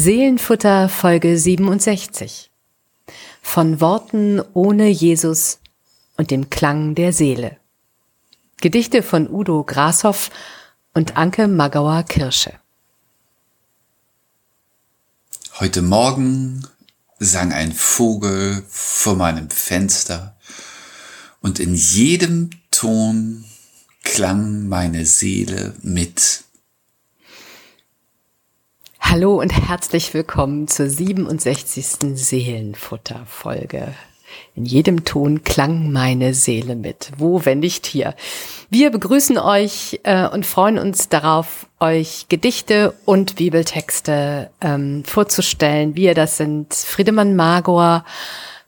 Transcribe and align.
Seelenfutter 0.00 0.88
Folge 0.88 1.36
67. 1.36 2.52
Von 3.42 3.80
Worten 3.80 4.40
ohne 4.54 4.86
Jesus 4.86 5.58
und 6.16 6.30
dem 6.30 6.50
Klang 6.50 6.94
der 6.94 7.12
Seele. 7.12 7.56
Gedichte 8.60 9.02
von 9.02 9.28
Udo 9.28 9.64
Grashoff 9.64 10.30
und 10.94 11.16
Anke 11.16 11.48
Magauer 11.48 12.04
Kirsche. 12.04 12.52
Heute 15.58 15.82
Morgen 15.82 16.64
sang 17.18 17.52
ein 17.52 17.72
Vogel 17.72 18.62
vor 18.68 19.16
meinem 19.16 19.50
Fenster 19.50 20.36
und 21.40 21.58
in 21.58 21.74
jedem 21.74 22.50
Ton 22.70 23.44
klang 24.04 24.68
meine 24.68 25.04
Seele 25.06 25.74
mit. 25.82 26.44
Hallo 29.00 29.40
und 29.40 29.50
herzlich 29.50 30.12
willkommen 30.12 30.68
zur 30.68 30.88
67. 30.88 32.14
Seelenfutter-Folge. 32.14 33.94
In 34.54 34.66
jedem 34.66 35.04
Ton 35.04 35.42
klang 35.44 35.90
meine 35.92 36.34
Seele 36.34 36.76
mit. 36.76 37.12
Wo, 37.16 37.44
wenn 37.44 37.60
nicht 37.60 37.86
hier? 37.86 38.14
Wir 38.68 38.90
begrüßen 38.90 39.38
euch 39.38 40.00
äh, 40.02 40.28
und 40.28 40.44
freuen 40.44 40.78
uns 40.78 41.08
darauf, 41.08 41.66
euch 41.80 42.26
Gedichte 42.28 42.92
und 43.06 43.36
Bibeltexte 43.36 44.50
ähm, 44.60 45.04
vorzustellen. 45.04 45.96
Wir, 45.96 46.14
das 46.14 46.36
sind 46.36 46.74
Friedemann 46.74 47.34
Magor, 47.34 48.04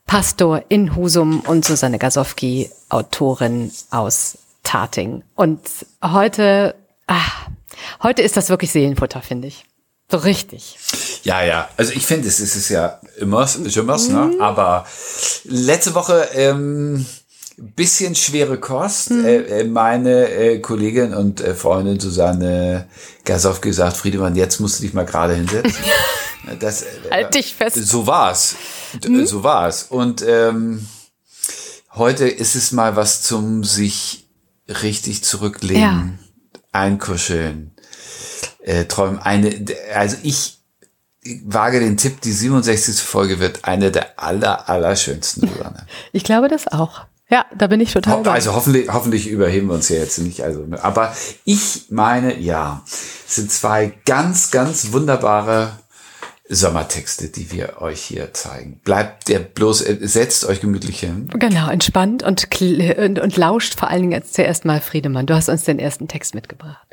Pastor 0.06 0.62
in 0.68 0.96
Husum 0.96 1.40
und 1.40 1.64
Susanne 1.64 1.98
Gasowski, 1.98 2.70
Autorin 2.88 3.70
aus 3.90 4.38
Tating. 4.62 5.22
Und 5.34 5.60
heute, 6.02 6.74
ah, 7.06 7.30
heute 8.02 8.22
ist 8.22 8.36
das 8.36 8.48
wirklich 8.48 8.72
Seelenfutter, 8.72 9.20
finde 9.20 9.48
ich. 9.48 9.64
So 10.10 10.18
richtig. 10.18 10.76
Ja, 11.22 11.42
ja. 11.42 11.68
Also 11.76 11.92
ich 11.92 12.06
finde, 12.06 12.28
es 12.28 12.40
ist 12.40 12.68
ja 12.68 13.00
immer, 13.18 13.48
immer 13.54 13.98
ne? 13.98 14.32
Mhm. 14.34 14.40
Aber 14.40 14.86
letzte 15.44 15.94
Woche 15.94 16.28
ähm, 16.34 17.06
bisschen 17.60 18.14
schwere 18.14 18.58
Kost. 18.58 19.10
Mhm. 19.10 19.24
Äh, 19.24 19.64
meine 19.64 20.28
äh, 20.30 20.58
Kollegin 20.58 21.14
und 21.14 21.40
äh, 21.40 21.54
Freundin 21.54 22.00
Susanne 22.00 22.88
Gasow 23.24 23.60
gesagt, 23.60 23.96
Friedemann, 23.96 24.34
jetzt 24.34 24.60
musst 24.60 24.78
du 24.78 24.82
dich 24.82 24.94
mal 24.94 25.04
gerade 25.04 25.34
hinsetzen. 25.34 25.84
das, 26.60 26.82
äh, 26.82 26.86
halt 27.10 27.34
dich 27.34 27.54
fest. 27.54 27.76
So 27.76 28.06
war's. 28.06 28.56
Mhm. 29.06 29.26
So 29.26 29.44
war's. 29.44 29.84
Und 29.84 30.24
ähm, 30.26 30.86
heute 31.94 32.26
ist 32.26 32.56
es 32.56 32.72
mal 32.72 32.96
was 32.96 33.22
zum 33.22 33.62
sich 33.62 34.26
richtig 34.68 35.22
zurücklegen, 35.22 35.82
ja. 35.82 36.08
einkuscheln 36.72 37.72
äh, 38.62 38.84
träumen. 38.84 39.18
Eine, 39.18 39.64
also 39.94 40.16
ich 40.22 40.58
wage 41.44 41.80
den 41.80 41.96
Tipp, 41.96 42.20
die 42.20 42.32
67. 42.32 42.96
Folge 42.96 43.40
wird 43.40 43.64
eine 43.64 43.90
der 43.90 44.18
aller, 44.18 44.68
aller 44.68 44.96
schönsten, 44.96 45.48
Susanne. 45.48 45.86
Ich 46.12 46.24
glaube 46.24 46.48
das 46.48 46.68
auch. 46.68 47.02
Ja, 47.30 47.46
da 47.56 47.68
bin 47.68 47.80
ich 47.80 47.92
total. 47.92 48.24
Ho 48.24 48.30
also 48.30 48.54
hoffentlich, 48.54 48.92
hoffentlich 48.92 49.28
überheben 49.28 49.68
wir 49.68 49.74
uns 49.74 49.88
ja 49.88 49.96
jetzt 49.96 50.18
nicht. 50.18 50.42
Also, 50.42 50.66
aber 50.82 51.14
ich 51.44 51.84
meine, 51.88 52.36
ja, 52.38 52.82
es 52.86 53.36
sind 53.36 53.52
zwei 53.52 53.92
ganz, 54.04 54.50
ganz 54.50 54.90
wunderbare 54.90 55.70
Sommertexte, 56.48 57.28
die 57.28 57.52
wir 57.52 57.80
euch 57.80 58.00
hier 58.00 58.34
zeigen. 58.34 58.80
Bleibt 58.82 59.28
der 59.28 59.38
bloß, 59.38 59.82
äh, 59.82 59.98
setzt 60.00 60.44
euch 60.44 60.60
gemütlich 60.60 60.98
hin. 60.98 61.28
Genau, 61.34 61.70
entspannt 61.70 62.24
und, 62.24 62.48
und, 62.60 63.20
und 63.20 63.36
lauscht 63.36 63.78
vor 63.78 63.88
allen 63.88 64.00
Dingen 64.00 64.12
jetzt 64.12 64.34
zuerst 64.34 64.64
mal 64.64 64.80
Friedemann. 64.80 65.26
Du 65.26 65.34
hast 65.34 65.48
uns 65.48 65.62
den 65.62 65.78
ersten 65.78 66.08
Text 66.08 66.34
mitgebracht. 66.34 66.89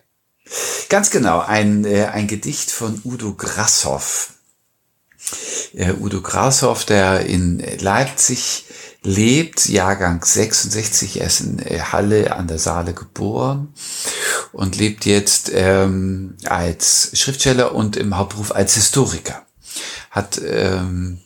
Ganz 0.90 1.12
genau, 1.12 1.40
ein, 1.40 1.86
äh, 1.86 2.06
ein 2.06 2.28
Gedicht 2.28 2.72
von 2.72 3.02
Udo 3.04 3.34
Grashoff. 3.34 4.34
Äh, 5.74 5.94
Udo 5.94 6.22
Grashoff, 6.22 6.86
der 6.86 7.26
in 7.26 7.62
Leipzig 7.80 8.66
lebt, 9.04 9.68
Jahrgang 9.68 10.24
66, 10.24 11.22
er 11.22 11.28
ist 11.28 11.42
in 11.42 11.60
äh, 11.60 11.80
Halle 11.80 12.36
an 12.36 12.48
der 12.48 12.60
Saale 12.60 12.94
geboren 12.94 13.74
und 14.52 14.78
lebt 14.78 15.06
jetzt 15.06 15.52
ähm, 15.54 16.36
als 16.46 17.12
Schriftsteller 17.14 17.74
und 17.74 17.96
im 17.96 18.18
Hauptberuf 18.18 18.54
als 18.54 18.76
Historiker. 18.76 19.46
Hat 20.12 20.42
ähm, 20.44 21.20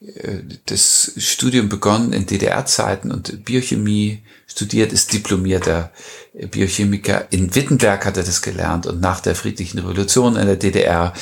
äh, 0.00 0.42
das 0.66 1.12
Studium 1.16 1.68
begonnen 1.68 2.12
in 2.12 2.26
DDR-Zeiten 2.26 3.10
und 3.10 3.44
Biochemie 3.44 4.22
studiert, 4.58 4.92
ist 4.92 5.12
diplomierter 5.12 5.92
Biochemiker. 6.34 7.26
In 7.30 7.54
Wittenberg 7.54 8.04
hat 8.04 8.16
er 8.16 8.24
das 8.24 8.42
gelernt 8.42 8.86
und 8.86 9.00
nach 9.00 9.20
der 9.20 9.34
friedlichen 9.34 9.78
Revolution 9.78 10.36
in 10.36 10.46
der 10.46 10.56
DDR 10.56 11.12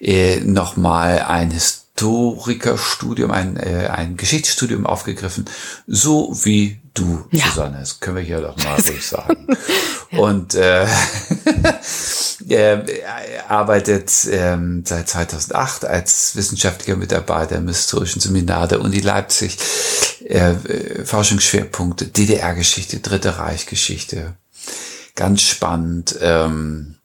äh, 0.00 0.40
nochmal 0.40 1.20
ein 1.20 1.50
Historikerstudium, 1.50 3.30
ein, 3.30 3.56
äh, 3.56 3.88
ein 3.88 4.16
Geschichtsstudium 4.16 4.86
aufgegriffen, 4.86 5.46
so 5.86 6.36
wie 6.44 6.80
du, 6.94 7.24
ja. 7.30 7.46
Susanne. 7.46 7.78
Das 7.80 8.00
können 8.00 8.16
wir 8.16 8.22
hier 8.22 8.40
doch 8.40 8.56
mal 8.58 8.74
ruhig 8.74 9.06
sagen. 9.06 9.46
Und 10.16 10.54
äh, 10.54 10.86
er 12.48 12.84
arbeitet 13.48 14.12
ähm, 14.30 14.84
seit 14.86 15.08
2008 15.08 15.86
als 15.86 16.36
wissenschaftlicher 16.36 16.96
Mitarbeiter 16.96 17.56
im 17.56 17.68
historischen 17.68 18.20
Seminar 18.20 18.68
der 18.68 18.82
Uni 18.82 19.00
Leipzig. 19.00 19.56
Äh, 20.32 21.04
Forschungsschwerpunkte 21.04 22.06
DDR-Geschichte, 22.06 23.00
Dritte 23.00 23.36
Reich-Geschichte. 23.36 24.34
Ganz 25.14 25.42
spannend. 25.42 26.16
Ähm, 26.22 26.96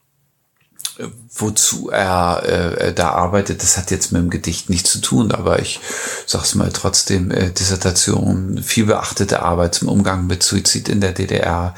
wozu 1.34 1.90
er 1.90 2.44
äh, 2.44 2.94
da 2.94 3.12
arbeitet, 3.12 3.62
das 3.62 3.78
hat 3.78 3.92
jetzt 3.92 4.12
mit 4.12 4.22
dem 4.22 4.30
Gedicht 4.30 4.70
nichts 4.70 4.92
zu 4.92 5.00
tun, 5.00 5.32
aber 5.32 5.60
ich 5.60 5.80
sag's 6.26 6.56
mal 6.56 6.72
trotzdem, 6.72 7.30
äh, 7.32 7.52
Dissertation, 7.52 8.64
viel 8.64 8.86
beachtete 8.86 9.44
Arbeit 9.44 9.76
zum 9.76 9.90
Umgang 9.90 10.26
mit 10.28 10.42
Suizid 10.42 10.90
in 10.90 11.02
der 11.02 11.12
DDR, 11.12 11.76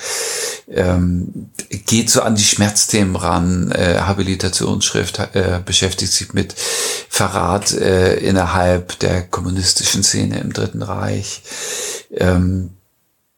ähm, 0.70 1.50
geht 1.70 2.10
so 2.10 2.22
an 2.22 2.36
die 2.36 2.44
Schmerzthemen 2.44 3.16
ran, 3.16 3.72
äh, 3.72 4.00
Habilitationsschrift, 4.00 5.20
äh, 5.34 5.60
beschäftigt 5.66 6.14
sich 6.14 6.34
mit 6.34 6.56
Verrat 7.10 7.74
äh, 7.74 8.16
innerhalb 8.16 9.00
der 9.00 9.24
kommunistischen 9.24 10.04
Szene 10.04 10.40
im 10.40 10.54
Dritten 10.54 10.82
Reich. 10.82 11.44
Ähm, 12.12 12.72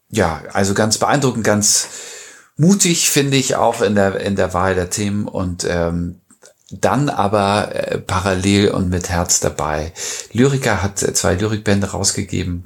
ja, 0.09 0.43
also 0.51 0.73
ganz 0.73 0.97
beeindruckend, 0.97 1.43
ganz 1.43 1.87
mutig, 2.61 3.09
finde 3.09 3.37
ich, 3.37 3.55
auch 3.55 3.81
in 3.81 3.95
der, 3.95 4.21
in 4.21 4.35
der 4.35 4.53
Wahl 4.53 4.75
der 4.75 4.91
Themen 4.91 5.27
und 5.27 5.65
ähm, 5.67 6.21
dann 6.69 7.09
aber 7.09 7.73
äh, 7.73 7.97
parallel 7.97 8.69
und 8.69 8.89
mit 8.89 9.09
Herz 9.09 9.39
dabei. 9.39 9.91
Lyriker 10.31 10.83
hat 10.83 11.01
äh, 11.01 11.13
zwei 11.13 11.33
Lyrikbände 11.33 11.87
rausgegeben. 11.87 12.65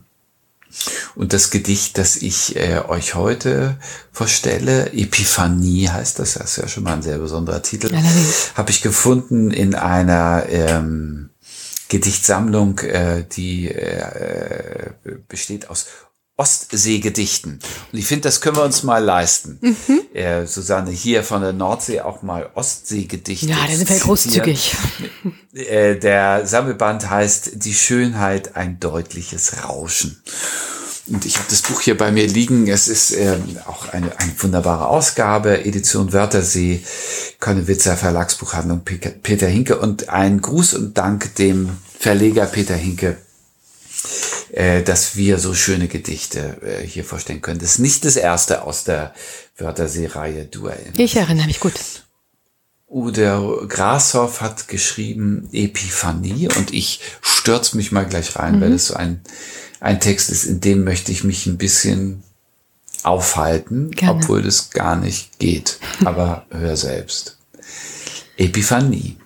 Und 1.16 1.32
das 1.32 1.50
Gedicht, 1.50 1.98
das 1.98 2.18
ich 2.18 2.58
äh, 2.58 2.82
euch 2.86 3.16
heute 3.16 3.78
vorstelle, 4.12 4.92
Epiphanie 4.92 5.88
heißt 5.88 6.20
das, 6.20 6.34
das 6.34 6.52
ist 6.52 6.58
ja 6.58 6.68
schon 6.68 6.84
mal 6.84 6.96
ein 6.96 7.02
sehr 7.02 7.18
besonderer 7.18 7.62
Titel, 7.62 7.96
habe 8.56 8.72
ich 8.72 8.82
gefunden 8.82 9.52
in 9.52 9.74
einer 9.74 10.44
ähm, 10.50 11.30
Gedichtsammlung, 11.88 12.80
äh, 12.80 13.24
die 13.24 13.70
äh, 13.70 14.92
besteht 15.30 15.70
aus 15.70 15.86
Ostseegedichten. 16.38 17.60
Und 17.92 17.98
ich 17.98 18.06
finde, 18.06 18.24
das 18.24 18.42
können 18.42 18.58
wir 18.58 18.64
uns 18.64 18.84
mal 18.84 19.02
leisten. 19.02 19.58
Mhm. 19.62 20.02
Äh, 20.14 20.46
Susanne, 20.46 20.92
hier 20.92 21.24
von 21.24 21.42
der 21.42 21.54
Nordsee 21.54 22.02
auch 22.02 22.24
mal 22.24 22.50
Ostseegedichte. 22.56 23.48
Ja, 23.48 23.66
da 23.66 23.74
sind 23.74 23.90
wir 23.90 24.00
großzügig. 24.00 24.76
Äh, 25.54 25.98
der 25.98 26.46
Sammelband 26.46 27.10
heißt 27.10 27.64
Die 27.64 27.74
Schönheit, 27.74 28.58
ein 28.58 28.78
deutliches 28.82 29.64
Rauschen. 29.64 30.22
Und 31.08 31.26
ich 31.26 31.38
habe 31.38 31.46
das 31.50 31.62
Buch 31.62 31.80
hier 31.80 31.96
bei 31.96 32.12
mir 32.12 32.28
liegen. 32.28 32.68
Es 32.68 32.90
ist 32.90 33.12
ähm, 33.12 33.58
auch 33.66 33.88
eine, 33.88 34.20
eine 34.20 34.34
wunderbare 34.38 34.88
Ausgabe, 34.88 35.64
Edition 35.64 36.12
Wörthersee, 36.12 36.84
Konnewitzer 37.40 37.96
Verlagsbuchhandlung 37.96 38.82
Peter 38.84 39.48
Hinke 39.48 39.80
und 39.80 40.10
ein 40.10 40.42
Gruß 40.42 40.74
und 40.74 40.98
Dank 40.98 41.36
dem 41.36 41.70
Verleger 41.98 42.48
Peter 42.48 42.76
Hinke 42.76 43.16
äh, 44.52 44.84
dass 44.84 45.16
wir 45.16 45.38
so 45.40 45.54
schöne 45.54 45.88
Gedichte 45.88 46.58
äh, 46.62 46.86
hier 46.86 47.04
vorstellen 47.04 47.42
können. 47.42 47.60
Das 47.60 47.72
ist 47.72 47.80
nicht 47.80 48.06
das 48.06 48.16
erste 48.16 48.64
aus 48.64 48.84
der 48.84 49.14
Wörtersee-Reihe, 49.58 50.46
du 50.46 50.68
erinnerst. 50.68 51.00
Ich 51.00 51.16
erinnere 51.16 51.48
mich 51.48 51.60
gut. 51.60 51.74
Udo 52.88 53.66
Grashoff 53.68 54.42
hat 54.42 54.68
geschrieben 54.68 55.50
Epiphanie 55.52 56.48
und 56.56 56.74
ich 56.74 57.02
stürz 57.22 57.74
mich 57.74 57.92
mal 57.92 58.06
gleich 58.06 58.36
rein, 58.36 58.58
mhm. 58.58 58.62
weil 58.62 58.74
es 58.74 58.88
so 58.88 58.94
ein, 58.94 59.22
ein 59.80 60.00
Text 60.00 60.30
ist, 60.30 60.46
in 60.46 60.62
dem 60.62 60.84
möchte 60.84 61.12
ich 61.12 61.24
mich 61.24 61.46
ein 61.46 61.58
bisschen 61.58 62.24
aufhalten, 63.04 63.92
Gerne. 63.92 64.20
obwohl 64.20 64.42
das 64.42 64.70
gar 64.72 64.96
nicht 64.96 65.40
geht. 65.40 65.80
Aber 66.04 66.46
hör 66.50 66.78
selbst. 66.78 67.38
Epiphanie. 68.38 69.18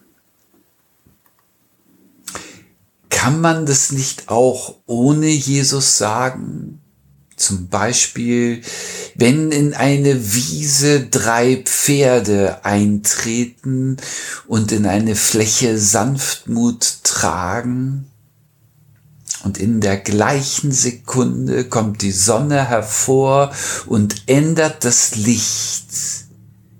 Kann 3.19 3.41
man 3.41 3.65
das 3.65 3.91
nicht 3.91 4.29
auch 4.29 4.75
ohne 4.85 5.27
Jesus 5.27 5.97
sagen? 5.97 6.79
Zum 7.35 7.67
Beispiel, 7.67 8.61
wenn 9.13 9.51
in 9.51 9.73
eine 9.73 10.33
Wiese 10.33 11.01
drei 11.01 11.57
Pferde 11.57 12.63
eintreten 12.63 13.97
und 14.47 14.71
in 14.71 14.85
eine 14.85 15.17
Fläche 15.17 15.77
Sanftmut 15.77 17.03
tragen, 17.03 18.05
und 19.43 19.57
in 19.57 19.81
der 19.81 19.97
gleichen 19.97 20.71
Sekunde 20.71 21.65
kommt 21.65 22.01
die 22.01 22.13
Sonne 22.13 22.69
hervor 22.69 23.51
und 23.85 24.23
ändert 24.27 24.85
das 24.85 25.15
Licht 25.15 25.89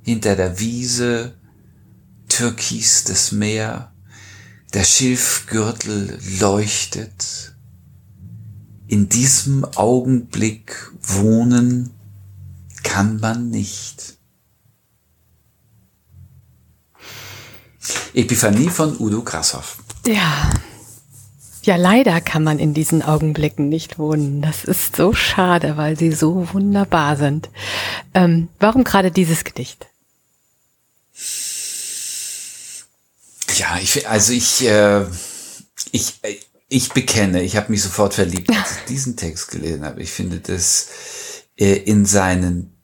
hinter 0.03 0.37
der 0.37 0.57
Wiese, 0.57 1.33
türkis 2.29 3.03
das 3.03 3.33
Meer, 3.33 3.91
der 4.73 4.83
Schilfgürtel 4.83 6.19
leuchtet. 6.39 7.55
In 8.87 9.09
diesem 9.09 9.65
Augenblick 9.75 10.91
wohnen 11.01 11.91
kann 12.83 13.19
man 13.19 13.49
nicht. 13.49 14.17
Epiphanie 18.13 18.69
von 18.69 18.97
Udo 18.99 19.21
Grashoff. 19.21 19.77
Ja. 20.05 20.49
Ja, 21.63 21.75
leider 21.75 22.21
kann 22.21 22.43
man 22.43 22.57
in 22.57 22.73
diesen 22.73 23.01
Augenblicken 23.01 23.69
nicht 23.69 23.99
wohnen. 23.99 24.41
Das 24.41 24.63
ist 24.63 24.95
so 24.95 25.13
schade, 25.13 25.77
weil 25.77 25.97
sie 25.97 26.11
so 26.11 26.47
wunderbar 26.53 27.17
sind. 27.17 27.49
Ähm, 28.13 28.47
warum 28.59 28.83
gerade 28.83 29.11
dieses 29.11 29.43
Gedicht? 29.43 29.88
Ja, 33.59 33.77
ich, 33.81 34.07
also 34.07 34.31
ich, 34.31 34.65
äh, 34.65 35.05
ich, 35.91 36.21
ich 36.69 36.93
bekenne, 36.93 37.43
ich 37.43 37.57
habe 37.57 37.71
mich 37.71 37.83
sofort 37.83 38.13
verliebt, 38.13 38.49
als 38.49 38.77
ich 38.77 38.85
diesen 38.87 39.17
Text 39.17 39.51
gelesen 39.51 39.83
habe. 39.83 40.01
Ich 40.01 40.11
finde 40.11 40.39
das 40.39 40.87
äh, 41.57 41.75
in 41.75 42.05
seinen 42.05 42.77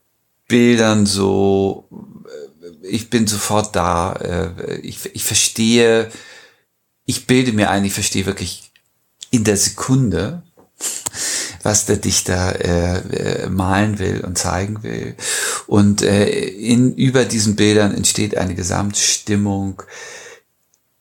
Bildern 0.49 1.05
so, 1.05 1.87
äh, 2.25 2.87
ich 2.87 3.09
bin 3.09 3.25
sofort 3.25 3.73
da. 3.73 4.13
Äh, 4.13 4.79
ich, 4.81 5.15
ich 5.15 5.23
verstehe, 5.23 6.11
ich 7.05 7.25
bilde 7.25 7.53
mir 7.53 7.69
ein, 7.69 7.85
ich 7.85 7.93
verstehe 7.93 8.25
wirklich 8.25 8.73
in 9.31 9.45
der 9.45 9.55
Sekunde, 9.55 10.43
was 11.63 11.85
der 11.85 11.97
Dichter 11.97 12.59
äh, 12.59 13.43
äh, 13.45 13.49
malen 13.49 13.97
will 13.97 14.25
und 14.25 14.37
zeigen 14.37 14.83
will. 14.83 15.15
Und 15.67 16.01
äh, 16.01 16.27
in, 16.27 16.95
über 16.95 17.23
diesen 17.23 17.55
Bildern 17.55 17.95
entsteht 17.95 18.35
eine 18.35 18.55
Gesamtstimmung 18.55 19.81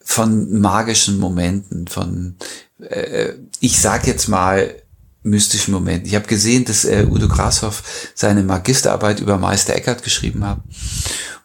von 0.04 0.60
magischen 0.60 1.18
Momenten, 1.18 1.88
von, 1.88 2.36
äh, 2.78 3.32
ich 3.60 3.80
sag 3.80 4.06
jetzt 4.06 4.28
mal, 4.28 4.74
mystischen 5.22 5.72
Momenten. 5.72 6.06
Ich 6.06 6.14
habe 6.14 6.26
gesehen, 6.26 6.66
dass 6.66 6.84
äh, 6.84 7.06
Udo 7.10 7.28
Grashoff 7.28 7.82
seine 8.14 8.42
Magisterarbeit 8.42 9.20
über 9.20 9.38
Meister 9.38 9.74
Eckhart 9.74 10.04
geschrieben 10.04 10.46
hat 10.46 10.60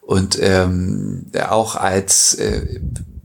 und 0.02 0.38
ähm, 0.40 1.26
auch 1.48 1.76
als 1.76 2.34
äh, 2.34 2.80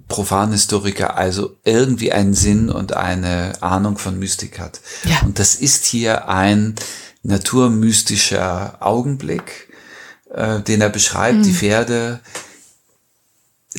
Profanhistoriker 0.07 1.17
also 1.17 1.57
irgendwie 1.65 2.11
einen 2.11 2.33
Sinn 2.33 2.69
und 2.69 2.93
eine 2.93 3.61
Ahnung 3.61 3.97
von 3.97 4.17
Mystik 4.17 4.59
hat. 4.59 4.79
Ja. 5.03 5.21
Und 5.25 5.39
das 5.39 5.55
ist 5.55 5.85
hier 5.85 6.29
ein 6.29 6.75
naturmystischer 7.23 8.77
Augenblick, 8.79 9.69
äh, 10.31 10.61
den 10.61 10.79
er 10.79 10.89
beschreibt. 10.89 11.39
Mhm. 11.39 11.43
Die 11.43 11.53
Pferde 11.53 12.19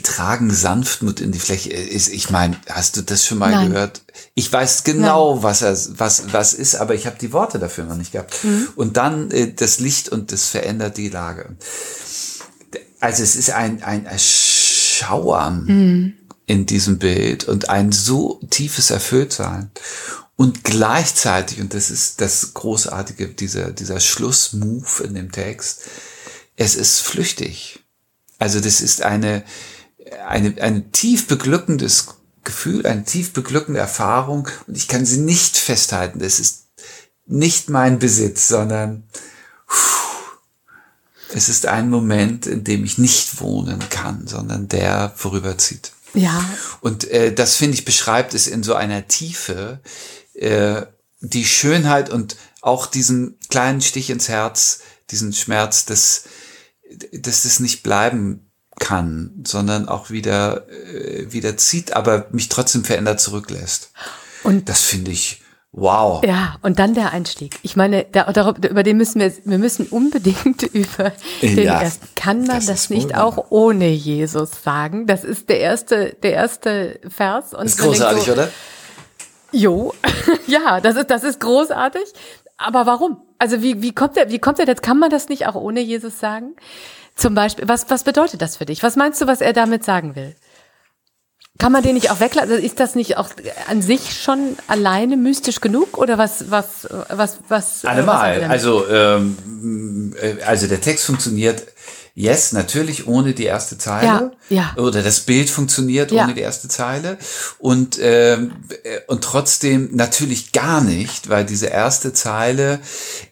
tragen 0.03 0.51
Sanftmut 0.53 1.21
in 1.21 1.33
die 1.33 1.39
Fläche. 1.39 1.71
Ist, 1.71 2.09
ich 2.09 2.31
meine, 2.31 2.57
hast 2.69 2.97
du 2.97 3.03
das 3.03 3.25
schon 3.25 3.39
mal 3.39 3.51
Nein. 3.51 3.71
gehört? 3.71 4.03
Ich 4.35 4.53
weiß 4.53 4.85
genau, 4.85 5.35
Nein. 5.35 5.43
was 5.43 5.63
er, 5.63 5.77
was 5.99 6.33
was 6.33 6.53
ist, 6.53 6.77
aber 6.77 6.95
ich 6.95 7.07
habe 7.07 7.17
die 7.19 7.33
Worte 7.33 7.59
dafür 7.59 7.85
noch 7.85 7.97
nicht 7.97 8.13
gehabt. 8.13 8.45
Mhm. 8.45 8.69
Und 8.77 8.97
dann 8.97 9.31
äh, 9.31 9.53
das 9.53 9.81
Licht 9.81 10.09
und 10.09 10.33
das 10.33 10.49
verändert 10.49 10.97
die 10.97 11.09
Lage. 11.09 11.57
Also 13.01 13.23
es 13.23 13.37
ist 13.37 13.51
ein 13.51 13.83
ein 13.83 14.07
Erschauern 14.07 15.65
mhm. 15.65 16.13
in 16.47 16.67
diesem 16.67 16.99
Bild 16.99 17.45
und 17.45 17.71
ein 17.71 17.93
so 17.93 18.41
tiefes 18.51 18.91
Erfülltsein 18.91 19.71
und 20.37 20.63
gleichzeitig 20.63 21.61
und 21.61 21.73
das 21.73 21.91
ist 21.91 22.21
das 22.21 22.53
großartige 22.53 23.29
dieser 23.29 23.71
dieser 23.71 24.01
Schlussmove 24.01 25.01
in 25.01 25.15
dem 25.15 25.33
Text. 25.33 25.83
Es 26.57 26.75
ist 26.75 27.01
flüchtig. 27.01 27.81
Also 28.39 28.61
das 28.61 28.83
ist 28.83 29.03
eine 29.03 29.43
eine, 30.27 30.61
ein 30.61 30.93
tief 30.93 31.27
beglückendes 31.27 32.09
Gefühl, 32.45 32.87
eine 32.87 33.05
tief 33.05 33.33
beglückende 33.33 33.81
Erfahrung 33.81 34.49
und 34.67 34.77
ich 34.77 34.89
kann 34.89 35.05
sie 35.05 35.19
nicht 35.19 35.57
festhalten. 35.57 36.21
Das 36.21 36.39
ist 36.39 36.67
nicht 37.27 37.69
mein 37.71 37.99
Besitz, 37.99 38.49
sondern 38.49 39.05
es 41.35 41.49
ist 41.49 41.67
ein 41.67 41.91
Moment, 41.91 42.47
in 42.47 42.65
dem 42.65 42.85
ich 42.85 42.99
nicht 42.99 43.41
wohnen 43.41 43.81
kann, 43.91 44.27
sondern 44.27 44.69
der 44.69 45.13
vorüberzieht. 45.17 45.93
Ja. 46.15 46.45
Und 46.81 47.11
äh, 47.11 47.35
das 47.35 47.57
finde 47.57 47.75
ich 47.75 47.85
beschreibt 47.85 48.33
es 48.33 48.47
in 48.47 48.63
so 48.63 48.75
einer 48.75 49.09
Tiefe, 49.09 49.81
äh, 50.35 50.83
die 51.21 51.45
Schönheit 51.45 52.11
und 52.11 52.37
auch 52.63 52.87
diesen 52.87 53.39
kleinen 53.49 53.81
Stich 53.81 54.11
ins 54.11 54.29
Herz, 54.29 54.81
diesen 55.11 55.33
Schmerz, 55.33 55.85
dass, 55.85 56.25
dass 57.13 57.43
das 57.43 57.61
nicht 57.61 57.83
bleiben 57.83 58.46
kann, 58.79 59.43
sondern 59.47 59.89
auch 59.89 60.11
wieder, 60.11 60.69
äh, 60.69 61.33
wieder 61.33 61.57
zieht, 61.57 61.95
aber 61.95 62.27
mich 62.31 62.49
trotzdem 62.49 62.85
verändert 62.85 63.21
zurücklässt. 63.21 63.91
Und 64.43 64.69
das 64.69 64.83
finde 64.83 65.11
ich 65.11 65.43
wow. 65.73 66.25
Ja, 66.25 66.57
und 66.63 66.79
dann 66.79 66.95
der 66.95 67.13
Einstieg. 67.13 67.59
Ich 67.63 67.77
meine, 67.77 68.05
da, 68.05 68.33
darüber, 68.33 68.69
über 68.69 68.83
den 68.83 68.97
müssen 68.97 69.21
wir, 69.21 69.33
wir 69.45 69.59
müssen 69.59 69.87
unbedingt 69.87 70.63
über 70.75 71.13
den 71.43 71.59
ja, 71.59 71.81
ersten. 71.81 72.09
Kann 72.17 72.41
man 72.41 72.57
das, 72.57 72.67
das 72.67 72.91
nicht 72.91 73.17
auch 73.17 73.47
ohne 73.51 73.89
Jesus 73.89 74.51
sagen? 74.63 75.07
Das 75.07 75.23
ist 75.23 75.49
der 75.49 75.61
erste, 75.61 76.17
der 76.23 76.33
erste 76.33 77.01
Vers. 77.09 77.55
Und 77.55 77.67
ist 77.67 77.79
großartig, 77.79 78.25
so, 78.25 78.33
oder? 78.33 78.49
Jo, 79.53 79.95
ja, 80.47 80.81
das 80.81 80.97
ist, 80.97 81.11
das 81.11 81.25
ist 81.25 81.41
großartig. 81.41 82.13
Aber 82.59 82.87
warum? 82.87 83.23
Also 83.39 83.63
wie, 83.63 83.83
wie 83.83 83.93
kommt 83.93 84.17
der, 84.17 84.31
wie 84.31 84.39
kommt 84.39 84.59
der, 84.59 84.67
jetzt 84.67 84.83
kann 84.83 84.99
man 84.99 85.11
das 85.11 85.29
nicht 85.29 85.47
auch 85.47 85.55
ohne 85.55 85.81
Jesus 85.81 86.19
sagen? 86.19 86.57
Zum 87.17 87.35
Beispiel, 87.35 87.67
was, 87.67 87.89
was 87.89 88.05
bedeutet 88.05 88.43
das 88.43 88.59
für 88.59 88.67
dich? 88.67 88.83
Was 88.83 88.95
meinst 88.95 89.21
du, 89.21 89.27
was 89.27 89.41
er 89.41 89.53
damit 89.53 89.85
sagen 89.85 90.15
will? 90.15 90.37
Kann 91.59 91.73
man 91.73 91.83
den 91.83 91.95
nicht 91.95 92.11
auch 92.11 92.21
weglassen? 92.21 92.53
Also 92.53 92.63
ist 92.63 92.79
das 92.81 92.95
nicht 92.95 93.17
auch 93.17 93.31
an 93.69 93.81
sich 93.81 94.21
schon 94.21 94.59
alleine 94.69 95.17
mystisch 95.17 95.63
genug 95.63 95.97
oder 95.97 96.19
was 96.19 96.51
was 96.51 96.87
was 97.09 97.39
was? 97.49 97.85
Allemal. 97.87 98.43
Was 98.43 98.51
also 98.51 98.87
ähm, 98.89 100.15
äh, 100.21 100.43
also 100.43 100.67
der 100.67 100.83
Text 100.83 101.07
funktioniert 101.07 101.63
Yes, 102.19 102.53
natürlich 102.53 103.07
ohne 103.07 103.35
die 103.35 103.45
erste 103.45 103.77
Zeile. 103.77 104.33
Ja, 104.49 104.73
ja. 104.77 104.83
Oder 104.83 105.03
das 105.03 105.21
Bild 105.21 105.51
funktioniert 105.51 106.11
ja. 106.11 106.25
ohne 106.25 106.33
die 106.33 106.41
erste 106.41 106.67
Zeile. 106.67 107.19
Und, 107.59 107.99
ähm, 108.01 108.53
äh, 108.85 109.01
und 109.07 109.23
trotzdem 109.23 109.91
natürlich 109.93 110.53
gar 110.53 110.81
nicht, 110.81 111.29
weil 111.29 111.45
diese 111.45 111.67
erste 111.67 112.15
Zeile 112.15 112.81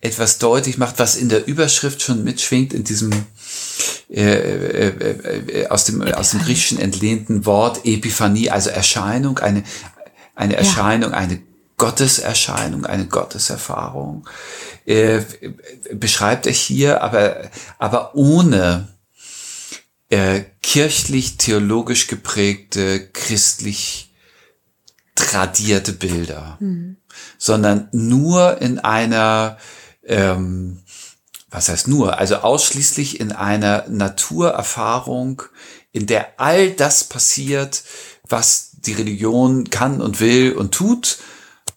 etwas 0.03 0.37
deutlich 0.37 0.77
macht, 0.77 0.99
was 0.99 1.17
in 1.17 1.31
der 1.31 1.47
Überschrift 1.47 2.03
schon 2.03 2.25
mitschwingt, 2.25 2.75
in 2.75 2.85
diesem 2.85 3.25
äh, 4.11 4.23
äh, 4.23 5.63
äh, 5.63 5.69
aus, 5.69 5.85
dem, 5.85 6.03
aus 6.03 6.31
dem 6.31 6.41
Griechischen 6.41 6.79
entlehnten 6.79 7.47
Wort 7.47 7.81
Epiphanie, 7.85 8.51
also 8.51 8.71
Erscheinung, 8.71 9.39
eine, 9.39 9.65
eine 10.35 10.57
Erscheinung, 10.57 11.11
ja. 11.13 11.17
eine 11.17 11.43
Gotteserscheinung, 11.77 12.87
eine 12.87 13.07
Gotteserfahrung, 13.07 14.29
äh, 14.87 15.23
beschreibt 15.93 16.47
er 16.47 16.53
hier, 16.53 17.03
aber, 17.03 17.51
aber 17.79 18.15
ohne 18.15 18.89
äh, 20.11 20.43
kirchlich-theologisch 20.63 22.07
geprägte, 22.07 23.09
christlich 23.13 24.15
tradierte 25.15 25.93
Bilder, 25.93 26.57
mhm. 26.61 26.99
sondern 27.39 27.89
nur 27.93 28.61
in 28.61 28.79
einer 28.79 29.59
ähm, 30.05 30.84
was 31.55 31.69
heißt 31.69 31.87
nur, 31.87 32.19
also 32.19 32.39
ausschließlich 32.39 33.21
in 33.21 33.31
einer 33.31 33.85
Naturerfahrung, 33.89 35.43
in 35.93 36.07
der 36.07 36.41
all 36.41 36.73
das 36.73 37.05
passiert, 37.05 37.85
was 38.29 38.73
die 38.73 38.93
Religion 38.93 39.71
kann 39.71 40.01
und 40.01 40.19
will 40.19 40.53
und 40.55 40.73
tut, 40.73 41.19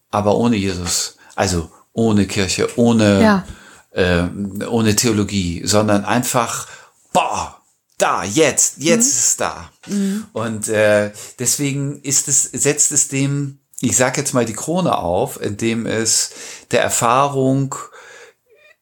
aber 0.10 0.36
ohne 0.36 0.56
Jesus. 0.56 1.18
Also 1.36 1.70
ohne 1.94 2.26
Kirche, 2.26 2.68
ohne, 2.76 3.22
ja. 3.22 3.46
äh, 3.92 4.66
ohne 4.66 4.96
Theologie, 4.96 5.62
sondern 5.64 6.06
einfach, 6.06 6.68
boah, 7.14 7.62
da, 8.00 8.24
jetzt, 8.24 8.78
jetzt 8.80 9.06
mhm. 9.06 9.10
ist 9.12 9.20
es 9.20 9.38
da. 9.38 9.70
Mhm. 9.86 10.26
Und 10.34 10.70
äh, 10.70 11.12
deswegen 11.38 12.02
ist 12.02 12.28
es, 12.28 12.44
setzt 12.46 12.92
es 12.92 13.10
dem, 13.10 13.60
ich 13.82 13.96
sag 13.96 14.18
jetzt 14.18 14.34
mal 14.34 14.46
die 14.46 14.54
Krone 14.54 14.98
auf, 14.98 15.40
indem 15.40 15.86
es 15.86 16.32
der 16.72 16.82
Erfahrung 16.82 17.76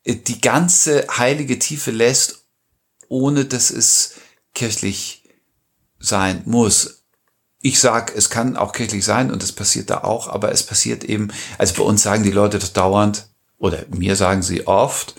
die 0.05 0.41
ganze 0.41 1.05
heilige 1.17 1.59
Tiefe 1.59 1.91
lässt, 1.91 2.45
ohne 3.07 3.45
dass 3.45 3.69
es 3.69 4.15
kirchlich 4.53 5.23
sein 5.99 6.43
muss. 6.45 7.03
Ich 7.61 7.79
sag, 7.79 8.15
es 8.15 8.29
kann 8.29 8.57
auch 8.57 8.73
kirchlich 8.73 9.03
sein 9.03 9.31
und 9.31 9.41
es 9.41 9.51
passiert 9.51 9.89
da 9.89 10.03
auch, 10.03 10.27
aber 10.27 10.51
es 10.51 10.63
passiert 10.63 11.03
eben, 11.03 11.31
also 11.57 11.73
bei 11.75 11.83
uns 11.83 12.03
sagen 12.03 12.23
die 12.23 12.31
Leute 12.31 12.59
das 12.59 12.73
dauernd, 12.73 13.27
oder 13.57 13.85
mir 13.89 14.15
sagen 14.15 14.43
sie 14.43 14.67
oft, 14.67 15.15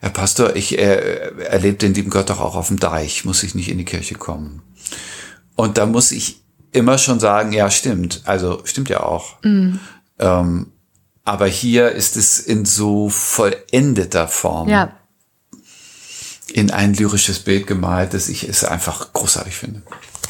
Herr 0.00 0.10
Pastor, 0.10 0.56
ich 0.56 0.78
äh, 0.78 1.30
erlebe 1.44 1.76
den 1.76 1.94
lieben 1.94 2.10
Gott 2.10 2.30
doch 2.30 2.40
auch 2.40 2.56
auf 2.56 2.68
dem 2.68 2.80
Deich, 2.80 3.24
muss 3.24 3.42
ich 3.42 3.54
nicht 3.54 3.68
in 3.68 3.78
die 3.78 3.84
Kirche 3.84 4.14
kommen. 4.14 4.62
Und 5.54 5.78
da 5.78 5.86
muss 5.86 6.10
ich 6.10 6.42
immer 6.72 6.98
schon 6.98 7.20
sagen, 7.20 7.52
ja, 7.52 7.70
stimmt. 7.70 8.22
Also 8.24 8.62
stimmt 8.64 8.88
ja 8.88 9.04
auch. 9.04 9.40
Mhm. 9.44 9.78
Ähm, 10.18 10.72
aber 11.24 11.46
hier 11.46 11.92
ist 11.92 12.16
es 12.16 12.38
in 12.38 12.64
so 12.64 13.08
vollendeter 13.08 14.28
Form. 14.28 14.68
Ja. 14.68 14.92
In 16.52 16.70
ein 16.70 16.94
lyrisches 16.94 17.40
Bild 17.40 17.66
gemalt, 17.66 18.12
dass 18.12 18.28
ich 18.28 18.48
es 18.48 18.64
einfach 18.64 19.12
großartig 19.12 19.56
finde. 19.56 19.82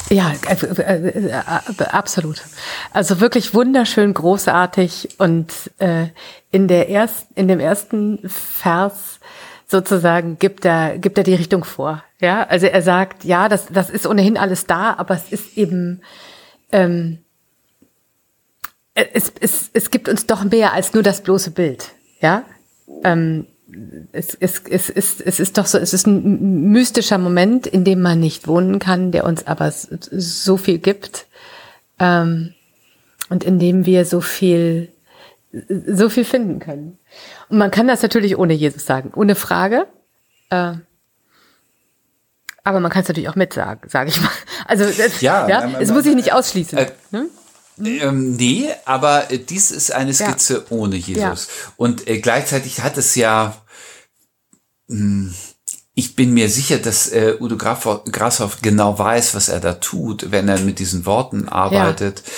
Ja, 0.09 0.33
äh, 0.47 0.53
äh, 0.53 1.29
äh, 1.29 1.83
absolut. 1.85 2.43
Also 2.91 3.19
wirklich 3.19 3.53
wunderschön, 3.53 4.13
großartig 4.13 5.15
und 5.17 5.71
äh, 5.79 6.07
in 6.51 6.67
der 6.67 6.89
ersten, 6.89 7.33
in 7.35 7.47
dem 7.47 7.59
ersten 7.59 8.19
Vers 8.29 9.19
sozusagen 9.67 10.37
gibt 10.37 10.65
er 10.65 10.97
gibt 10.97 11.17
er 11.17 11.23
die 11.23 11.33
Richtung 11.33 11.63
vor. 11.63 12.03
Ja, 12.19 12.43
also 12.43 12.67
er 12.67 12.81
sagt, 12.81 13.23
ja, 13.23 13.49
das 13.49 13.67
das 13.67 13.89
ist 13.89 14.05
ohnehin 14.05 14.37
alles 14.37 14.67
da, 14.67 14.93
aber 14.97 15.15
es 15.15 15.31
ist 15.31 15.57
eben 15.57 16.01
ähm, 16.71 17.22
es, 18.95 19.31
es, 19.39 19.69
es 19.73 19.91
gibt 19.91 20.07
uns 20.09 20.25
doch 20.25 20.43
mehr 20.43 20.73
als 20.73 20.93
nur 20.93 21.03
das 21.03 21.21
bloße 21.21 21.51
Bild. 21.51 21.91
Ja, 22.21 22.43
ähm, 23.03 23.47
es, 24.11 24.35
es, 24.35 24.61
es, 24.69 24.89
es, 24.89 25.19
es 25.19 25.39
ist 25.39 25.57
doch 25.57 25.65
so, 25.65 25.77
es 25.77 25.93
ist 25.93 26.05
ein 26.05 26.71
mystischer 26.71 27.17
Moment, 27.17 27.65
in 27.65 27.83
dem 27.83 28.01
man 28.01 28.19
nicht 28.19 28.47
wohnen 28.47 28.79
kann, 28.79 29.11
der 29.11 29.25
uns 29.25 29.47
aber 29.47 29.71
so 29.71 30.57
viel 30.57 30.77
gibt 30.77 31.25
ähm, 31.99 32.53
und 33.29 33.43
in 33.43 33.59
dem 33.59 33.85
wir 33.85 34.05
so 34.05 34.21
viel, 34.21 34.91
so 35.51 36.09
viel 36.09 36.25
finden 36.25 36.59
können. 36.59 36.99
Und 37.49 37.57
man 37.57 37.71
kann 37.71 37.87
das 37.87 38.01
natürlich 38.01 38.37
ohne 38.37 38.53
Jesus 38.53 38.85
sagen, 38.85 39.11
ohne 39.15 39.35
Frage. 39.35 39.87
Äh, 40.49 40.73
aber 42.63 42.79
man 42.79 42.91
kann 42.91 43.01
es 43.01 43.07
natürlich 43.07 43.29
auch 43.29 43.35
mit 43.35 43.53
sagen, 43.53 43.89
sage 43.89 44.09
ich 44.09 44.21
mal. 44.21 44.29
Also 44.65 44.85
das, 44.85 45.19
ja, 45.19 45.47
ja, 45.49 45.67
das 45.67 45.91
muss 45.91 46.05
ich 46.05 46.15
nicht 46.15 46.31
ausschließen. 46.31 46.77
Äh, 46.77 46.91
ne? 47.11 47.27
Ähm, 47.79 48.35
nee, 48.35 48.69
aber 48.85 49.31
äh, 49.31 49.39
dies 49.39 49.71
ist 49.71 49.91
eine 49.91 50.13
Skizze 50.13 50.65
ja. 50.69 50.77
ohne 50.77 50.95
Jesus. 50.95 51.17
Ja. 51.47 51.73
Und 51.77 52.07
äh, 52.07 52.19
gleichzeitig 52.19 52.81
hat 52.81 52.97
es 52.97 53.15
ja 53.15 53.55
hm, 54.89 55.33
ich 55.95 56.15
bin 56.15 56.33
mir 56.33 56.49
sicher, 56.49 56.79
dass 56.79 57.11
äh, 57.11 57.35
Udo 57.39 57.55
Grashoff 57.57 58.61
genau 58.61 58.97
weiß, 58.97 59.35
was 59.35 59.49
er 59.49 59.59
da 59.59 59.73
tut, 59.73 60.31
wenn 60.31 60.49
er 60.49 60.59
mit 60.59 60.79
diesen 60.79 61.05
Worten 61.05 61.47
arbeitet. 61.47 62.23
Ja. 62.25 62.31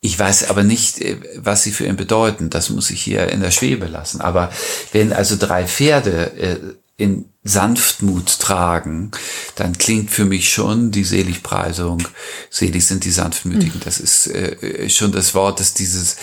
Ich 0.00 0.18
weiß 0.18 0.50
aber 0.50 0.64
nicht, 0.64 1.00
äh, 1.00 1.20
was 1.36 1.62
sie 1.62 1.70
für 1.70 1.86
ihn 1.86 1.96
bedeuten. 1.96 2.50
Das 2.50 2.70
muss 2.70 2.90
ich 2.90 3.02
hier 3.02 3.28
in 3.28 3.42
der 3.42 3.52
Schwebe 3.52 3.86
lassen. 3.86 4.20
Aber 4.20 4.50
wenn 4.92 5.12
also 5.12 5.36
drei 5.38 5.66
Pferde 5.66 6.32
äh, 6.36 6.56
in 7.00 7.24
Sanftmut 7.42 8.38
tragen, 8.38 9.10
dann 9.56 9.78
klingt 9.78 10.10
für 10.10 10.26
mich 10.26 10.52
schon 10.52 10.90
die 10.90 11.04
Seligpreisung, 11.04 12.06
selig 12.50 12.86
sind 12.86 13.04
die 13.04 13.10
Sanftmütigen. 13.10 13.78
Mhm. 13.78 13.84
Das 13.84 13.98
ist 13.98 14.26
äh, 14.26 14.88
schon 14.90 15.10
das 15.10 15.34
Wort, 15.34 15.58
das 15.58 15.72
dieses, 15.72 16.16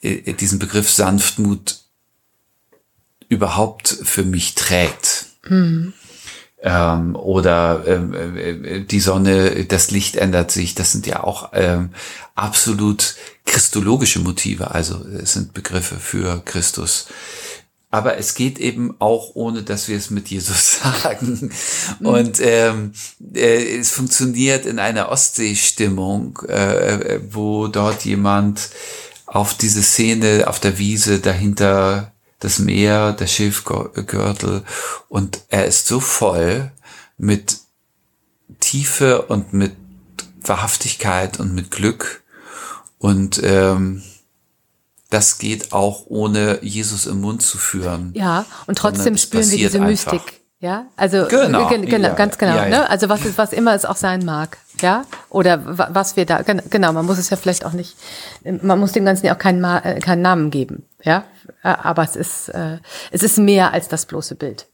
äh, 0.00 0.32
diesen 0.34 0.60
Begriff 0.60 0.88
Sanftmut 0.88 1.80
überhaupt 3.28 3.88
für 3.88 4.22
mich 4.22 4.54
trägt. 4.54 5.26
Mhm. 5.48 5.92
Ähm, 6.62 7.16
oder 7.16 7.82
ähm, 7.88 8.14
äh, 8.36 8.84
die 8.84 9.00
Sonne, 9.00 9.64
das 9.64 9.90
Licht 9.90 10.14
ändert 10.14 10.52
sich. 10.52 10.76
Das 10.76 10.92
sind 10.92 11.08
ja 11.08 11.24
auch 11.24 11.50
ähm, 11.54 11.90
absolut 12.36 13.16
christologische 13.44 14.20
Motive. 14.20 14.70
Also 14.70 15.04
es 15.04 15.32
sind 15.32 15.54
Begriffe 15.54 15.96
für 15.96 16.40
Christus. 16.44 17.08
Aber 17.92 18.16
es 18.16 18.34
geht 18.34 18.58
eben 18.58 18.96
auch, 19.00 19.32
ohne 19.34 19.62
dass 19.62 19.86
wir 19.86 19.98
es 19.98 20.08
mit 20.08 20.28
Jesus 20.28 20.80
sagen. 21.02 21.52
Mhm. 22.00 22.06
Und 22.06 22.40
ähm, 22.40 22.92
äh, 23.34 23.76
es 23.78 23.90
funktioniert 23.90 24.66
in 24.66 24.78
einer 24.80 25.10
Ostseestimmung, 25.10 26.38
äh, 26.48 27.20
wo 27.30 27.68
dort 27.68 28.04
jemand 28.04 28.70
auf 29.26 29.54
diese 29.54 29.82
Szene 29.82 30.44
auf 30.48 30.58
der 30.58 30.78
Wiese 30.78 31.20
dahinter 31.20 32.12
das 32.40 32.58
Meer, 32.58 33.12
der 33.12 33.26
Schilfgürtel 33.26 34.64
und 35.08 35.42
er 35.48 35.66
ist 35.66 35.86
so 35.86 36.00
voll 36.00 36.72
mit 37.16 37.58
Tiefe 38.58 39.22
und 39.22 39.52
mit 39.52 39.76
Wahrhaftigkeit 40.42 41.38
und 41.38 41.54
mit 41.54 41.70
Glück 41.70 42.22
und 42.98 43.40
ähm, 43.44 44.02
das 45.12 45.38
geht 45.38 45.72
auch 45.72 46.06
ohne 46.06 46.58
Jesus 46.62 47.06
im 47.06 47.20
Mund 47.20 47.42
zu 47.42 47.58
führen. 47.58 48.12
Ja, 48.14 48.46
und 48.66 48.78
trotzdem 48.78 49.16
spüren 49.18 49.50
wir 49.50 49.58
diese 49.58 49.78
einfach. 49.82 50.12
Mystik. 50.12 50.42
Ja, 50.58 50.86
also 50.96 51.26
genau, 51.28 51.68
genau 51.68 52.08
ja, 52.08 52.14
ganz 52.14 52.38
genau. 52.38 52.54
Ja, 52.54 52.62
ja. 52.62 52.68
Ne? 52.68 52.90
Also 52.90 53.08
was 53.08 53.20
was 53.36 53.52
immer 53.52 53.74
es 53.74 53.84
auch 53.84 53.96
sein 53.96 54.24
mag, 54.24 54.58
ja, 54.80 55.04
oder 55.28 55.60
was 55.92 56.16
wir 56.16 56.24
da 56.24 56.42
genau. 56.42 56.92
Man 56.92 57.04
muss 57.04 57.18
es 57.18 57.30
ja 57.30 57.36
vielleicht 57.36 57.64
auch 57.64 57.72
nicht, 57.72 57.96
man 58.44 58.78
muss 58.78 58.92
dem 58.92 59.04
Ganzen 59.04 59.26
ja 59.26 59.34
auch 59.34 59.38
keinen, 59.38 59.62
äh, 59.64 59.98
keinen 59.98 60.22
Namen 60.22 60.50
geben, 60.50 60.84
ja. 61.02 61.24
Äh, 61.64 61.68
aber 61.68 62.04
es 62.04 62.14
ist, 62.14 62.48
äh, 62.50 62.78
es 63.10 63.24
ist 63.24 63.38
mehr 63.38 63.72
als 63.72 63.88
das 63.88 64.06
bloße 64.06 64.36
Bild. 64.36 64.68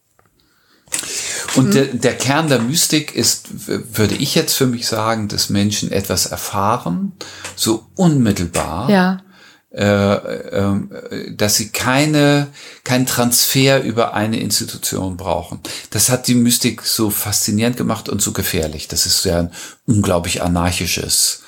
Und 1.56 1.74
der, 1.74 1.86
der 1.86 2.16
Kern 2.16 2.48
der 2.48 2.60
Mystik 2.60 3.14
ist, 3.14 3.48
würde 3.96 4.14
ich 4.14 4.34
jetzt 4.34 4.54
für 4.54 4.66
mich 4.66 4.86
sagen, 4.86 5.28
dass 5.28 5.48
Menschen 5.48 5.90
etwas 5.90 6.26
erfahren, 6.26 7.12
so 7.56 7.86
unmittelbar. 7.94 8.90
Ja. 8.90 9.22
Äh, 9.70 9.82
äh, 9.82 11.34
dass 11.36 11.56
sie 11.56 11.68
keine, 11.68 12.46
kein 12.84 13.04
Transfer 13.04 13.82
über 13.82 14.14
eine 14.14 14.40
Institution 14.40 15.18
brauchen. 15.18 15.60
Das 15.90 16.08
hat 16.08 16.26
die 16.26 16.34
Mystik 16.34 16.82
so 16.82 17.10
faszinierend 17.10 17.76
gemacht 17.76 18.08
und 18.08 18.22
so 18.22 18.32
gefährlich. 18.32 18.88
Das 18.88 19.04
ist 19.04 19.26
ja 19.26 19.40
ein 19.40 19.52
unglaublich 19.86 20.40
anarchisches 20.40 21.42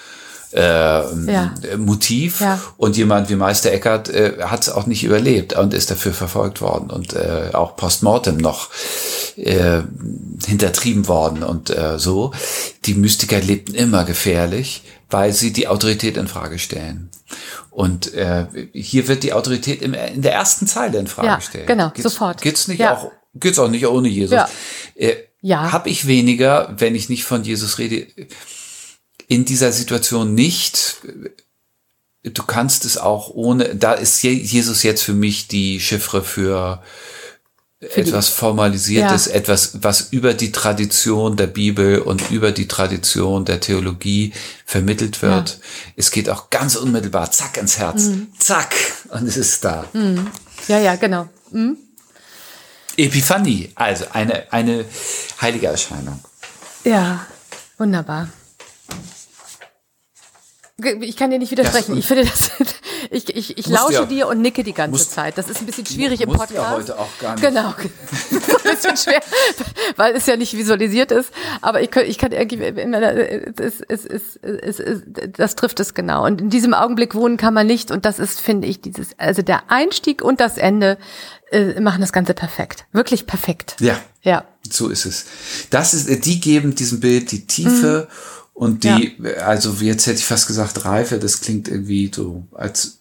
äh, 0.53 0.61
ja. 0.61 1.55
Motiv. 1.79 2.41
Ja. 2.41 2.61
Und 2.77 2.99
jemand 2.99 3.31
wie 3.31 3.37
Meister 3.37 3.73
Eckhart 3.73 4.11
äh, 4.11 4.37
hat 4.43 4.63
es 4.63 4.69
auch 4.69 4.85
nicht 4.85 5.03
überlebt 5.03 5.55
und 5.55 5.73
ist 5.73 5.91
dafür 5.91 6.13
verfolgt 6.13 6.61
worden 6.61 6.91
und 6.91 7.15
äh, 7.15 7.51
auch 7.55 7.75
postmortem 7.77 8.37
noch 8.37 8.69
äh, 9.37 9.81
hintertrieben 10.47 11.09
worden 11.09 11.43
und 11.43 11.71
äh, 11.71 11.99
so. 11.99 12.33
Die 12.85 12.95
Mystiker 12.95 13.41
lebten 13.41 13.75
immer 13.75 14.05
gefährlich, 14.05 14.83
weil 15.11 15.33
sie 15.33 15.53
die 15.53 15.69
Autorität 15.69 16.17
in 16.17 16.29
Frage 16.29 16.59
stellen. 16.59 17.11
Und 17.71 18.15
äh, 18.15 18.47
hier 18.73 19.09
wird 19.09 19.23
die 19.23 19.33
Autorität 19.33 19.83
im, 19.83 19.95
in 19.95 20.23
der 20.23 20.33
ersten 20.33 20.67
Zeile 20.67 20.99
in 20.99 21.07
Frage 21.07 21.29
ja, 21.29 21.37
gestellt. 21.37 21.67
Genau, 21.67 21.91
geht's, 21.91 22.03
sofort. 22.03 22.41
Geht's 22.43 22.69
nicht 22.69 22.81
ja. 22.81 22.97
auch, 22.97 23.11
geht's 23.35 23.59
auch 23.59 23.69
nicht 23.69 23.87
ohne 23.87 24.09
Jesus? 24.09 24.33
Ja. 24.33 24.49
Äh, 24.97 25.17
ja. 25.41 25.73
Hab 25.73 25.87
ich 25.87 26.07
weniger, 26.07 26.75
wenn 26.77 26.95
ich 26.95 27.09
nicht 27.09 27.25
von 27.25 27.45
Jesus 27.45 27.79
rede? 27.79 28.07
in 29.31 29.45
dieser 29.45 29.71
Situation 29.71 30.35
nicht. 30.35 30.97
Du 32.25 32.43
kannst 32.43 32.85
es 32.85 32.99
auch 32.99 33.31
ohne, 33.31 33.77
da 33.77 33.93
ist 33.93 34.21
Jesus 34.25 34.83
jetzt 34.83 35.03
für 35.03 35.13
mich 35.13 35.47
die 35.47 35.79
Chiffre 35.79 36.25
für 36.25 36.83
etwas 37.81 38.29
Formalisiertes, 38.29 39.27
ja. 39.27 39.33
etwas, 39.33 39.83
was 39.83 40.09
über 40.11 40.35
die 40.35 40.53
Tradition 40.53 41.37
der 41.37 41.47
Bibel 41.47 42.01
und 42.01 42.31
über 42.31 42.53
die 42.53 42.69
Tradition 42.69 43.47
der 43.47 43.61
Theologie 43.61 44.35
vermittelt 44.67 45.23
wird. 45.23 45.51
Ja. 45.51 45.57
Es 45.97 46.11
geht 46.11 46.29
auch 46.29 46.51
ganz 46.51 46.77
unmittelbar, 46.77 47.31
zack, 47.33 47.57
ins 47.57 47.79
Herz, 47.79 48.05
mhm. 48.05 48.29
zack, 48.39 48.75
und 49.09 49.27
es 49.27 49.39
ist 49.39 49.65
da. 49.65 49.87
Mhm. 49.95 50.27
Ja, 50.69 50.79
ja, 50.79 50.97
genau. 50.97 51.29
Mhm. 51.51 51.79
Epiphanie, 52.99 53.71
also 53.77 54.05
eine, 54.13 54.53
eine 54.53 54.85
heilige 55.41 55.69
Erscheinung. 55.69 56.21
Ja, 56.85 57.27
wunderbar. 57.79 58.29
Ich 61.01 61.17
kann 61.17 61.31
dir 61.31 61.39
nicht 61.39 61.51
widersprechen. 61.51 61.97
Ich 61.97 62.07
finde 62.07 62.25
das, 62.25 62.51
ich, 63.13 63.35
ich, 63.35 63.59
ich 63.59 63.67
lausche 63.67 63.95
ja, 63.95 64.05
dir 64.05 64.29
und 64.29 64.41
nicke 64.41 64.63
die 64.63 64.73
ganze 64.73 64.93
musst, 64.93 65.11
Zeit. 65.11 65.37
Das 65.37 65.51
ist 65.51 65.61
ein 65.61 65.67
bisschen 65.67 65.85
schwierig 65.85 66.21
im 66.21 66.29
Podcast. 66.29 66.55
Ja 66.55 66.71
heute 66.71 66.97
auch 66.97 67.09
gar 67.19 67.35
nicht. 67.35 67.45
Genau. 67.45 67.75
ein 68.31 68.63
bisschen 68.63 68.97
schwer, 68.97 69.21
weil 69.97 70.15
es 70.15 70.27
ja 70.27 70.37
nicht 70.37 70.57
visualisiert 70.57 71.11
ist. 71.11 71.33
Aber 71.61 71.83
ich, 71.83 71.91
kann, 71.91 72.05
ich 72.07 72.19
kann 72.19 72.31
irgendwie, 72.31 72.63
es, 73.61 73.81
es, 73.81 74.07
es, 74.07 74.37
es, 74.43 74.79
es, 74.79 75.03
das 75.37 75.57
trifft 75.57 75.81
es 75.81 75.95
genau. 75.95 76.25
Und 76.25 76.41
in 76.41 76.51
diesem 76.51 76.73
Augenblick 76.73 77.17
wohnen 77.17 77.37
kann 77.37 77.53
man 77.53 77.67
nicht. 77.67 77.91
Und 77.91 78.05
das 78.05 78.21
ist, 78.21 78.41
finde 78.41 78.69
ich, 78.69 78.81
dieses, 78.81 79.19
also 79.19 79.43
der 79.43 79.71
Einstieg 79.73 80.23
und 80.23 80.39
das 80.39 80.57
Ende 80.57 80.97
äh, 81.51 81.81
machen 81.81 82.03
das 82.03 82.13
Ganze 82.13 82.33
perfekt. 82.33 82.85
Wirklich 82.93 83.27
perfekt. 83.27 83.75
Ja. 83.81 83.99
Ja. 84.23 84.45
So 84.71 84.89
ist 84.89 85.05
es. 85.05 85.27
Das 85.71 85.95
ist, 85.95 86.27
die 86.27 86.39
geben 86.39 86.77
diesem 86.77 87.01
Bild 87.01 87.33
die 87.33 87.47
Tiefe. 87.47 88.09
Mhm 88.09 88.41
und 88.61 88.85
die, 88.85 89.17
ja. 89.19 89.31
also 89.47 89.73
jetzt 89.81 90.07
hätte 90.07 90.19
ich 90.19 90.27
fast 90.27 90.47
gesagt 90.47 90.85
Reife, 90.85 91.19
das 91.19 91.41
klingt 91.41 91.67
irgendwie 91.67 92.11
so, 92.15 92.47
als 92.53 93.00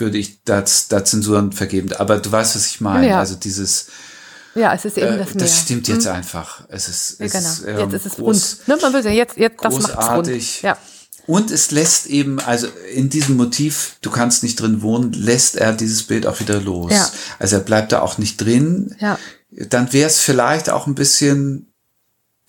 würde 0.00 0.18
ich 0.18 0.42
da, 0.44 0.64
da 0.88 1.04
Zensuren 1.04 1.52
vergeben. 1.52 1.92
Aber 1.94 2.18
du 2.18 2.30
weißt, 2.30 2.56
was 2.56 2.66
ich 2.66 2.80
meine. 2.80 3.08
Ja. 3.08 3.18
Also 3.20 3.36
dieses. 3.36 3.86
Ja, 4.54 4.74
es 4.74 4.84
ist 4.84 4.98
eben 4.98 5.14
äh, 5.14 5.18
das 5.18 5.34
Mehr. 5.34 5.44
Das 5.44 5.58
stimmt 5.58 5.88
jetzt 5.88 6.06
mhm. 6.06 6.12
einfach. 6.12 6.64
Es 6.68 6.88
ist, 6.88 7.20
es 7.20 7.32
ja, 7.32 7.40
genau. 7.40 7.52
Ist, 7.52 7.64
ähm, 7.66 7.78
jetzt 7.78 7.92
ist 7.94 8.06
es 8.06 8.18
groß, 8.18 8.56
rund. 8.58 8.68
Ne, 8.68 8.78
man 8.82 8.92
will 8.92 9.02
sagen, 9.02 9.14
jetzt, 9.14 9.36
jetzt, 9.36 9.56
das 9.62 9.78
macht's 9.78 10.08
rund. 10.10 10.62
Ja. 10.62 10.78
Und 11.26 11.50
es 11.52 11.70
lässt 11.70 12.06
eben, 12.06 12.40
also 12.40 12.66
in 12.92 13.08
diesem 13.08 13.36
Motiv, 13.36 13.96
du 14.00 14.10
kannst 14.10 14.42
nicht 14.42 14.58
drin 14.58 14.82
wohnen, 14.82 15.12
lässt 15.12 15.56
er 15.56 15.72
dieses 15.72 16.02
Bild 16.02 16.26
auch 16.26 16.40
wieder 16.40 16.60
los. 16.60 16.92
Ja. 16.92 17.08
Also 17.38 17.56
er 17.56 17.62
bleibt 17.62 17.92
da 17.92 18.00
auch 18.00 18.18
nicht 18.18 18.38
drin. 18.38 18.96
Ja. 18.98 19.18
Dann 19.50 19.92
wäre 19.92 20.08
es 20.08 20.18
vielleicht 20.18 20.70
auch 20.70 20.88
ein 20.88 20.96
bisschen 20.96 21.72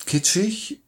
kitschig. 0.06 0.82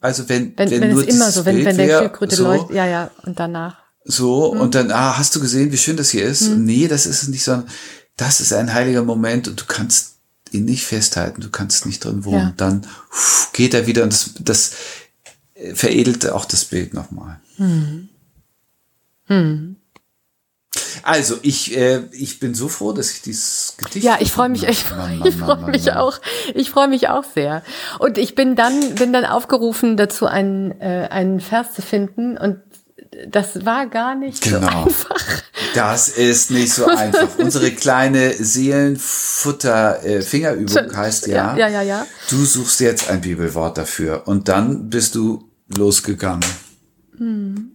Also 0.00 0.28
wenn, 0.28 0.52
Wenn, 0.58 0.70
wenn, 0.70 0.80
wenn, 0.82 0.90
nur 0.90 1.08
es 1.08 1.14
immer 1.14 1.30
so, 1.30 1.44
wenn, 1.44 1.64
wenn 1.64 1.76
der 1.76 1.98
Schildkröte 2.00 2.36
so, 2.36 2.44
leuchtet, 2.44 2.76
ja, 2.76 2.86
ja, 2.86 3.10
und 3.24 3.38
danach. 3.38 3.81
So 4.04 4.52
Mhm. 4.54 4.60
und 4.60 4.74
dann, 4.74 4.90
ah, 4.90 5.16
hast 5.18 5.34
du 5.36 5.40
gesehen, 5.40 5.72
wie 5.72 5.78
schön 5.78 5.96
das 5.96 6.10
hier 6.10 6.24
ist? 6.24 6.42
Nee, 6.48 6.88
das 6.88 7.06
ist 7.06 7.22
es 7.22 7.28
nicht, 7.28 7.44
sondern 7.44 7.68
das 8.16 8.40
ist 8.40 8.52
ein 8.52 8.72
heiliger 8.74 9.02
Moment 9.04 9.48
und 9.48 9.60
du 9.60 9.64
kannst 9.66 10.16
ihn 10.50 10.64
nicht 10.64 10.84
festhalten, 10.84 11.40
du 11.40 11.50
kannst 11.50 11.86
nicht 11.86 12.04
drin 12.04 12.24
wohnen. 12.24 12.48
Ja. 12.48 12.54
Dann 12.56 12.86
uff, 13.10 13.50
geht 13.52 13.74
er 13.74 13.86
wieder 13.86 14.02
und 14.02 14.12
das, 14.12 14.30
das 14.40 14.72
äh, 15.54 15.74
veredelt 15.74 16.28
auch 16.30 16.44
das 16.44 16.64
Bild 16.66 16.92
nochmal. 16.94 17.40
Mhm. 17.58 18.08
Also 21.02 21.38
ich, 21.42 21.76
äh, 21.76 22.02
ich 22.12 22.38
bin 22.38 22.54
so 22.54 22.68
froh, 22.68 22.92
dass 22.92 23.10
ich 23.12 23.22
dieses 23.22 23.74
Gedicht. 23.78 24.04
Ja, 24.04 24.18
ich 24.20 24.30
freue 24.30 24.48
mich, 24.50 24.64
ich, 24.64 24.88
Mann, 24.90 25.18
Mann, 25.18 25.26
ich 25.28 25.36
freue 25.36 25.56
Mann, 25.56 25.70
mich 25.70 25.86
Mann. 25.86 25.96
auch. 25.96 26.18
Ich 26.54 26.70
freue 26.70 26.88
mich 26.88 27.08
auch 27.08 27.24
sehr. 27.24 27.62
Und 27.98 28.18
ich 28.18 28.34
bin 28.34 28.56
dann, 28.56 28.94
bin 28.96 29.12
dann 29.12 29.24
aufgerufen, 29.24 29.96
dazu 29.96 30.26
einen, 30.26 30.70
äh, 30.80 31.08
einen 31.10 31.40
Vers 31.40 31.74
zu 31.74 31.82
finden. 31.82 32.36
Und 32.38 32.60
das 33.28 33.64
war 33.64 33.86
gar 33.86 34.14
nicht 34.14 34.44
so 34.44 34.58
Genau. 34.58 34.84
einfach. 34.84 35.42
Das 35.74 36.08
ist 36.08 36.50
nicht 36.50 36.72
so 36.72 36.86
einfach. 36.86 37.38
Unsere 37.38 37.70
kleine 37.70 38.32
Seelenfutter-Fingerübung 38.32 40.96
heißt 40.96 41.26
ja, 41.28 41.56
Ja, 41.56 41.68
ja, 41.68 41.82
ja. 41.82 42.06
du 42.30 42.44
suchst 42.44 42.80
jetzt 42.80 43.08
ein 43.10 43.20
Bibelwort 43.20 43.78
dafür 43.78 44.22
und 44.26 44.48
dann 44.48 44.88
bist 44.90 45.14
du 45.14 45.48
losgegangen. 45.76 46.44
Und 47.18 47.70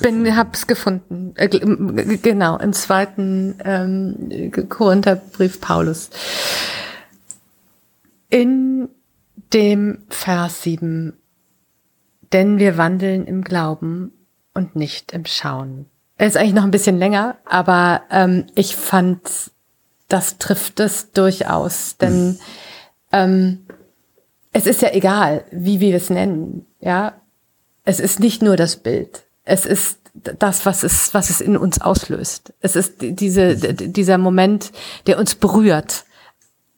bin, 0.00 0.36
hab's 0.36 0.66
gefunden. 0.66 1.32
Äh, 1.36 1.48
genau, 1.48 2.58
im 2.58 2.72
zweiten 2.72 3.54
ähm, 3.64 4.50
Korintherbrief 4.68 5.60
Paulus. 5.60 6.10
In 8.28 8.88
dem 9.52 9.98
Vers 10.08 10.62
7, 10.62 11.12
denn 12.32 12.58
wir 12.58 12.76
wandeln 12.78 13.26
im 13.26 13.42
Glauben 13.44 14.12
und 14.54 14.76
nicht 14.76 15.12
im 15.12 15.24
Schauen. 15.26 15.86
Ist 16.18 16.36
eigentlich 16.36 16.54
noch 16.54 16.64
ein 16.64 16.70
bisschen 16.70 16.98
länger, 16.98 17.36
aber 17.44 18.02
ähm, 18.10 18.46
ich 18.54 18.74
fand, 18.76 19.20
das 20.08 20.38
trifft 20.38 20.80
es 20.80 21.12
durchaus, 21.12 21.96
denn 21.98 22.38
ähm, 23.12 23.66
es 24.52 24.66
ist 24.66 24.80
ja 24.80 24.90
egal, 24.92 25.44
wie 25.50 25.80
wir 25.80 25.94
es 25.94 26.08
nennen, 26.10 26.64
ja. 26.80 27.14
Es 27.84 28.00
ist 28.00 28.18
nicht 28.18 28.42
nur 28.42 28.56
das 28.56 28.76
Bild. 28.78 29.24
Es 29.44 29.64
ist 29.66 29.98
das, 30.14 30.64
was 30.66 30.82
es, 30.82 31.12
was 31.14 31.30
es 31.30 31.40
in 31.40 31.56
uns 31.56 31.80
auslöst. 31.80 32.52
Es 32.60 32.74
ist 32.74 33.00
die- 33.02 33.14
diese, 33.14 33.54
dieser 33.56 34.18
Moment, 34.18 34.72
der 35.06 35.18
uns 35.18 35.34
berührt. 35.36 36.04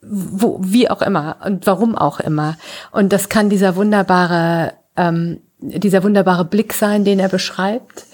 Wo, 0.02 0.58
wie 0.62 0.90
auch 0.90 1.00
immer 1.02 1.38
und 1.44 1.66
warum 1.66 1.96
auch 1.96 2.20
immer. 2.20 2.56
Und 2.92 3.12
das 3.12 3.28
kann 3.28 3.48
dieser 3.50 3.74
wunderbare, 3.74 4.74
ähm, 4.98 5.40
dieser 5.60 6.02
wunderbare 6.02 6.44
Blick 6.44 6.74
sein, 6.74 7.04
den 7.04 7.18
er 7.18 7.28
beschreibt. 7.28 8.04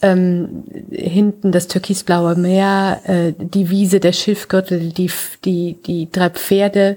Ähm, 0.00 0.62
hinten 0.90 1.50
das 1.50 1.66
türkisblaue 1.66 2.36
Meer, 2.36 3.00
äh, 3.04 3.32
die 3.36 3.68
Wiese, 3.68 3.98
der 3.98 4.12
Schilfgürtel, 4.12 4.92
die, 4.92 5.10
die, 5.44 5.76
die 5.84 6.08
drei 6.12 6.30
Pferde, 6.30 6.96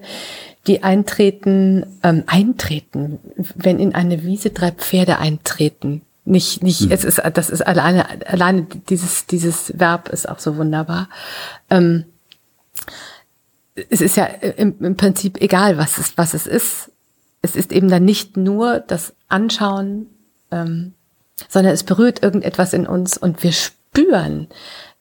die 0.67 0.83
eintreten, 0.83 1.85
ähm, 2.03 2.23
eintreten, 2.27 3.17
wenn 3.55 3.79
in 3.79 3.95
eine 3.95 4.23
Wiese 4.23 4.51
drei 4.51 4.71
Pferde 4.71 5.17
eintreten. 5.17 6.03
Nicht, 6.25 6.61
nicht, 6.61 6.91
es 6.91 7.03
ist, 7.03 7.19
das 7.33 7.49
ist 7.49 7.65
alleine, 7.65 8.05
alleine 8.27 8.67
dieses, 8.89 9.25
dieses 9.25 9.73
Verb 9.79 10.09
ist 10.09 10.29
auch 10.29 10.37
so 10.37 10.55
wunderbar. 10.57 11.09
Ähm, 11.71 12.05
es 13.89 14.01
ist 14.01 14.17
ja 14.17 14.25
im, 14.25 14.75
im 14.79 14.95
Prinzip 14.95 15.41
egal, 15.41 15.79
was 15.79 15.97
es, 15.97 16.17
was 16.17 16.35
es 16.35 16.45
ist. 16.45 16.90
Es 17.41 17.55
ist 17.55 17.71
eben 17.71 17.89
dann 17.89 18.05
nicht 18.05 18.37
nur 18.37 18.79
das 18.79 19.13
Anschauen, 19.27 20.07
ähm, 20.51 20.93
sondern 21.49 21.73
es 21.73 21.83
berührt 21.83 22.21
irgendetwas 22.21 22.73
in 22.73 22.85
uns 22.85 23.17
und 23.17 23.41
wir 23.43 23.51
spüren, 23.51 24.47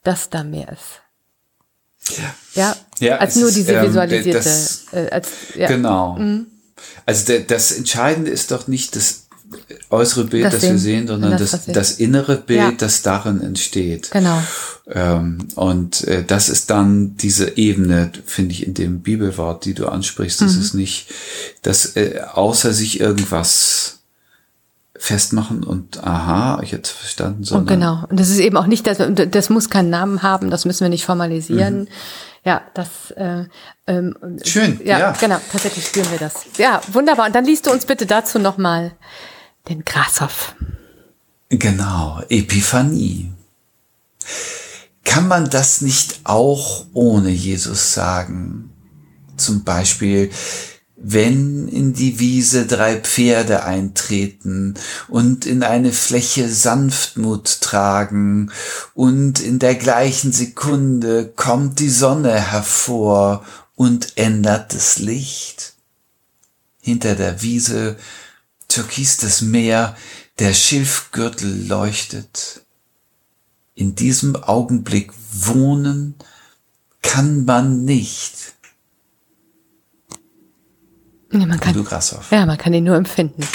dass 0.03 0.31
da 0.31 0.43
mehr 0.45 0.69
ist. 0.73 2.17
Ja. 2.55 2.75
Ja, 2.99 3.17
als 3.19 3.37
nur 3.37 3.49
ist, 3.49 3.57
diese 3.57 3.73
ähm, 3.73 3.89
visualisierte, 3.89 4.39
das- 4.39 4.87
äh, 4.93 5.09
als, 5.11 5.29
ja, 5.55 5.69
Genau. 5.69 6.19
Also 7.07 7.27
der, 7.27 7.41
das 7.41 7.73
Entscheidende 7.73 8.31
ist 8.31 8.51
doch 8.51 8.67
nicht 8.69 8.97
das 8.97 9.20
äußere 9.91 10.25
Bild, 10.25 10.45
Das 10.45 10.55
das, 10.55 10.63
wir 10.63 10.79
sehen, 10.79 11.07
sondern 11.09 11.33
und 11.33 11.41
das, 11.41 11.51
das, 11.51 11.67
das 11.67 11.93
innere 11.93 12.37
Bild, 12.37 12.61
Ja. 12.61 12.73
das 12.73 13.03
darin 13.03 13.41
entsteht. 13.43 14.11
genau. 14.11 14.41
Ähm, 14.93 15.39
und 15.55 16.05
äh, 16.09 16.25
das 16.25 16.49
ist 16.49 16.71
dann 16.71 17.17
diese 17.17 17.57
Ebene, 17.57 18.11
finde 18.27 18.53
ich, 18.53 18.67
in 18.67 18.75
dem 18.75 19.01
Bibelwort, 19.03 19.65
die 19.65 19.75
du 19.75 19.87
ansprichst. 19.89 20.41
Das 20.41 20.55
Mhm. 20.55 20.61
ist 20.61 20.75
nicht, 20.75 21.09
dass 21.63 21.97
äh, 21.97 22.21
außer 22.33 22.73
sich 22.73 23.01
irgendwas 23.01 23.99
festmachen 24.97 25.65
und 25.65 26.05
aha, 26.05 26.61
ich 26.63 26.73
hätte 26.73 26.91
verstanden, 26.93 27.39
Und 27.39 27.45
sondern 27.45 27.81
genau. 27.81 28.05
Und 28.11 28.21
das 28.21 28.29
ist 28.29 28.39
eben 28.39 28.57
auch 28.57 28.67
nicht, 28.67 28.87
das, 28.87 28.99
das 29.31 29.49
muss 29.49 29.71
keinen 29.71 29.89
Namen 29.91 30.23
haben, 30.23 30.51
das 30.51 30.65
müssen 30.67 30.81
wir 30.83 30.91
nicht 30.91 31.07
formalisieren. 31.07 31.89
Ja, 32.45 32.63
das 32.75 32.89
äh, 33.17 33.45
ähm, 33.87 34.15
Schön, 34.45 34.81
Ja, 34.85 34.99
ja. 34.99 35.13
genau, 35.13 35.39
tatsächlich 35.53 35.87
spüren 35.87 36.11
wir 36.11 36.19
das. 36.19 36.35
Ja, 36.59 36.81
wunderbar. 36.93 37.27
Und 37.27 37.35
dann 37.35 37.45
liest 37.45 37.67
du 37.67 37.71
uns 37.71 37.87
bitte 37.87 38.07
dazu 38.07 38.39
nochmal 38.39 38.93
den 39.69 39.85
Grashoff. 39.85 40.55
Genau, 41.49 42.23
Epiphanie. 42.29 43.33
Kann 45.05 45.27
man 45.27 45.51
das 45.51 45.81
nicht 45.81 46.21
auch 46.25 46.87
ohne 46.93 47.31
Jesus 47.31 47.95
sagen? 47.95 48.71
Zum 49.37 49.65
Beispiel, 49.65 50.31
wenn 51.03 51.67
in 51.67 51.95
die 51.95 52.19
Wiese 52.19 52.67
drei 52.67 53.01
Pferde 53.01 53.65
eintreten 53.65 54.75
und 55.09 55.47
in 55.47 55.63
eine 55.63 55.93
Fläche 55.93 56.49
Sanftmut 56.49 57.63
tragen 57.63 58.53
und 58.95 59.41
in 59.41 59.59
der 59.59 59.75
gleichen 59.75 60.31
Sekunde 60.31 61.33
kommt 61.35 61.81
die 61.81 61.89
Sonne 61.89 62.35
hervor 62.35 63.45
und 63.75 64.19
ändert 64.19 64.75
das 64.75 64.99
Licht. 64.99 65.73
Hinter 66.83 67.15
der 67.15 67.41
Wiese 67.43 67.97
türkis 68.71 69.19
das 69.19 69.43
Meer, 69.43 69.97
der 70.39 70.55
Schilfgürtel 70.55 71.67
leuchtet. 71.67 72.63
In 73.75 73.95
diesem 73.95 74.37
Augenblick 74.37 75.13
wohnen 75.33 76.15
kann 77.03 77.45
man 77.45 77.85
nicht. 77.85 78.55
Ja, 81.33 81.47
man 81.47 81.61
kann, 81.61 81.87
ja, 82.31 82.47
man 82.47 82.59
kann 82.59 82.75
ihn 82.75 82.85
nur 82.85 82.97
empfinden. 82.97 83.47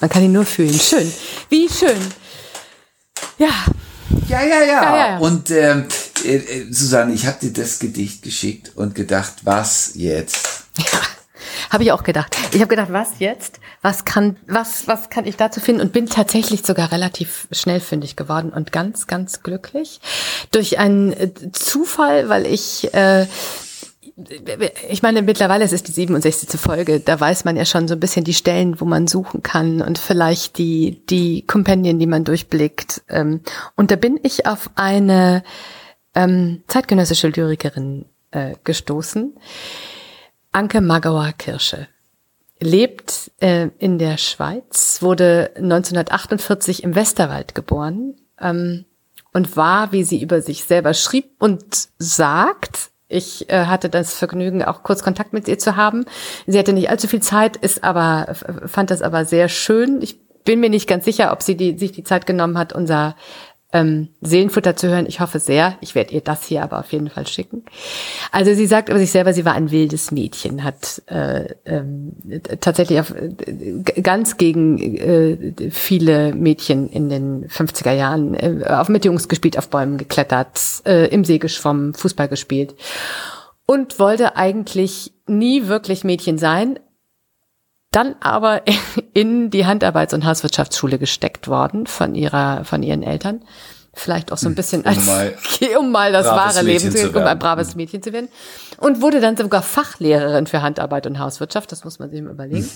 Man 0.00 0.10
kann 0.10 0.24
ihn 0.24 0.32
nur 0.32 0.44
fühlen. 0.44 0.76
Schön. 0.78 1.12
Wie 1.48 1.68
schön. 1.68 2.00
Ja, 3.38 3.64
Ja, 4.28 4.42
ja, 4.42 4.60
ja. 4.60 4.64
Ja, 4.64 4.96
ja, 4.96 5.06
ja. 5.12 5.18
Und 5.18 5.50
ähm, 5.50 5.86
äh, 6.24 6.36
äh, 6.36 6.72
Susanne, 6.72 7.12
ich 7.12 7.26
habe 7.26 7.38
dir 7.40 7.52
das 7.52 7.78
Gedicht 7.78 8.22
geschickt 8.22 8.72
und 8.74 8.94
gedacht, 8.94 9.34
was 9.42 9.92
jetzt? 9.94 10.64
Ja, 10.78 11.00
habe 11.70 11.84
ich 11.84 11.92
auch 11.92 12.02
gedacht. 12.02 12.36
Ich 12.52 12.60
habe 12.60 12.68
gedacht, 12.68 12.92
was 12.92 13.18
jetzt? 13.18 13.60
Was 13.82 14.04
kann, 14.04 14.36
was, 14.46 14.86
was 14.86 15.10
kann 15.10 15.26
ich 15.26 15.36
dazu 15.36 15.60
finden? 15.60 15.80
Und 15.80 15.92
bin 15.92 16.06
tatsächlich 16.06 16.64
sogar 16.64 16.92
relativ 16.92 17.48
schnell 17.52 17.80
fündig 17.80 18.16
geworden 18.16 18.50
und 18.50 18.72
ganz, 18.72 19.06
ganz 19.06 19.42
glücklich 19.42 20.00
durch 20.50 20.78
einen 20.78 21.12
äh, 21.12 21.30
Zufall, 21.52 22.28
weil 22.28 22.46
ich 22.46 22.92
äh, 22.94 23.26
ich 24.88 25.02
meine, 25.02 25.22
mittlerweile 25.22 25.64
es 25.64 25.72
ist 25.72 25.88
die 25.88 25.92
67. 25.92 26.60
Folge, 26.60 27.00
da 27.00 27.18
weiß 27.18 27.44
man 27.44 27.56
ja 27.56 27.64
schon 27.64 27.88
so 27.88 27.94
ein 27.94 28.00
bisschen 28.00 28.24
die 28.24 28.34
Stellen, 28.34 28.80
wo 28.80 28.84
man 28.84 29.06
suchen 29.06 29.42
kann 29.42 29.80
und 29.80 29.98
vielleicht 29.98 30.58
die, 30.58 31.02
die 31.08 31.46
Kompendien, 31.46 31.98
die 31.98 32.06
man 32.06 32.24
durchblickt. 32.24 33.02
Ähm, 33.08 33.40
Und 33.74 33.90
da 33.90 33.96
bin 33.96 34.20
ich 34.22 34.46
auf 34.46 34.70
eine 34.74 35.42
ähm, 36.14 36.62
zeitgenössische 36.68 37.28
Lyrikerin 37.28 38.04
äh, 38.32 38.54
gestoßen, 38.64 39.34
Anke 40.52 40.82
Magauer 40.82 41.32
Kirsche. 41.36 41.88
Lebt 42.60 43.32
äh, 43.40 43.70
in 43.78 43.98
der 43.98 44.18
Schweiz, 44.18 44.98
wurde 45.00 45.50
1948 45.56 46.84
im 46.84 46.94
Westerwald 46.94 47.54
geboren 47.54 48.14
ähm, 48.38 48.84
und 49.32 49.56
war, 49.56 49.92
wie 49.92 50.04
sie 50.04 50.22
über 50.22 50.42
sich 50.42 50.64
selber 50.64 50.94
schrieb 50.94 51.30
und 51.38 51.64
sagt, 51.98 52.90
ich 53.08 53.50
äh, 53.50 53.64
hatte 53.66 53.88
das 53.88 54.14
Vergnügen, 54.14 54.62
auch 54.62 54.82
kurz 54.82 55.02
Kontakt 55.02 55.32
mit 55.32 55.48
ihr 55.48 55.58
zu 55.58 55.76
haben. 55.76 56.04
Sie 56.46 56.58
hatte 56.58 56.72
nicht 56.72 56.90
allzu 56.90 57.08
viel 57.08 57.22
Zeit, 57.22 57.56
ist 57.56 57.82
aber 57.82 58.34
fand 58.66 58.90
das 58.90 59.02
aber 59.02 59.24
sehr 59.24 59.48
schön. 59.48 60.00
Ich 60.02 60.20
bin 60.44 60.60
mir 60.60 60.70
nicht 60.70 60.88
ganz 60.88 61.04
sicher, 61.04 61.32
ob 61.32 61.42
sie 61.42 61.56
die, 61.56 61.78
sich 61.78 61.92
die 61.92 62.04
Zeit 62.04 62.26
genommen 62.26 62.58
hat, 62.58 62.72
unser 62.72 63.16
ähm, 63.72 64.08
Seelenfutter 64.20 64.76
zu 64.76 64.88
hören. 64.88 65.06
Ich 65.06 65.20
hoffe 65.20 65.38
sehr. 65.38 65.76
Ich 65.80 65.94
werde 65.94 66.12
ihr 66.14 66.20
das 66.20 66.44
hier 66.44 66.62
aber 66.62 66.78
auf 66.78 66.92
jeden 66.92 67.08
Fall 67.08 67.26
schicken. 67.26 67.64
Also 68.30 68.54
sie 68.54 68.66
sagt 68.66 68.88
über 68.88 68.98
sich 68.98 69.10
selber, 69.10 69.32
sie 69.32 69.44
war 69.44 69.54
ein 69.54 69.70
wildes 69.70 70.10
Mädchen, 70.10 70.62
hat 70.62 71.02
äh, 71.06 71.54
ähm, 71.64 72.12
tatsächlich 72.60 73.00
auf, 73.00 73.14
äh, 73.14 73.82
ganz 74.02 74.36
gegen 74.36 74.78
äh, 74.78 75.70
viele 75.70 76.34
Mädchen 76.34 76.88
in 76.88 77.08
den 77.08 77.48
50er 77.48 77.92
Jahren 77.92 78.34
äh, 78.34 78.64
auf 78.68 78.88
mit 78.88 79.04
Jungs 79.04 79.28
gespielt, 79.28 79.58
auf 79.58 79.68
Bäumen 79.68 79.96
geklettert, 79.96 80.60
äh, 80.84 81.06
im 81.06 81.24
See 81.24 81.38
geschwommen, 81.38 81.94
Fußball 81.94 82.28
gespielt 82.28 82.74
und 83.66 83.98
wollte 83.98 84.36
eigentlich 84.36 85.12
nie 85.26 85.66
wirklich 85.66 86.04
Mädchen 86.04 86.36
sein, 86.36 86.78
dann 87.90 88.16
aber 88.20 88.62
in 89.14 89.50
die 89.50 89.66
Handarbeits- 89.66 90.14
und 90.14 90.24
Hauswirtschaftsschule 90.24 90.98
gesteckt 90.98 91.48
worden 91.48 91.86
von 91.86 92.14
ihrer, 92.14 92.64
von 92.64 92.82
ihren 92.82 93.02
Eltern. 93.02 93.42
Vielleicht 93.94 94.32
auch 94.32 94.38
so 94.38 94.46
ein 94.46 94.50
hm, 94.50 94.54
bisschen 94.54 94.82
um 94.82 94.88
als, 94.88 95.04
mal, 95.04 95.34
um 95.78 95.92
mal 95.92 96.12
das 96.12 96.26
wahre 96.26 96.62
Leben 96.62 96.90
zu, 96.90 97.10
um 97.10 97.22
ein 97.22 97.38
braves 97.38 97.74
Mädchen 97.74 98.02
zu 98.02 98.12
werden. 98.12 98.28
Und 98.78 99.02
wurde 99.02 99.20
dann 99.20 99.36
sogar 99.36 99.62
Fachlehrerin 99.62 100.46
für 100.46 100.62
Handarbeit 100.62 101.06
und 101.06 101.18
Hauswirtschaft. 101.18 101.70
Das 101.72 101.84
muss 101.84 101.98
man 101.98 102.10
sich 102.10 102.22
mal 102.22 102.30
überlegen. 102.30 102.68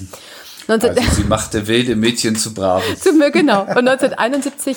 19, 0.69 0.91
also 0.91 1.03
sie 1.15 1.25
machte 1.25 1.67
wilde 1.67 1.97
Mädchen 1.97 2.37
zu 2.37 2.53
braven. 2.53 2.97
zu 3.01 3.13
mir, 3.13 3.31
genau. 3.31 3.63
Und 3.63 3.89
1971 3.89 4.77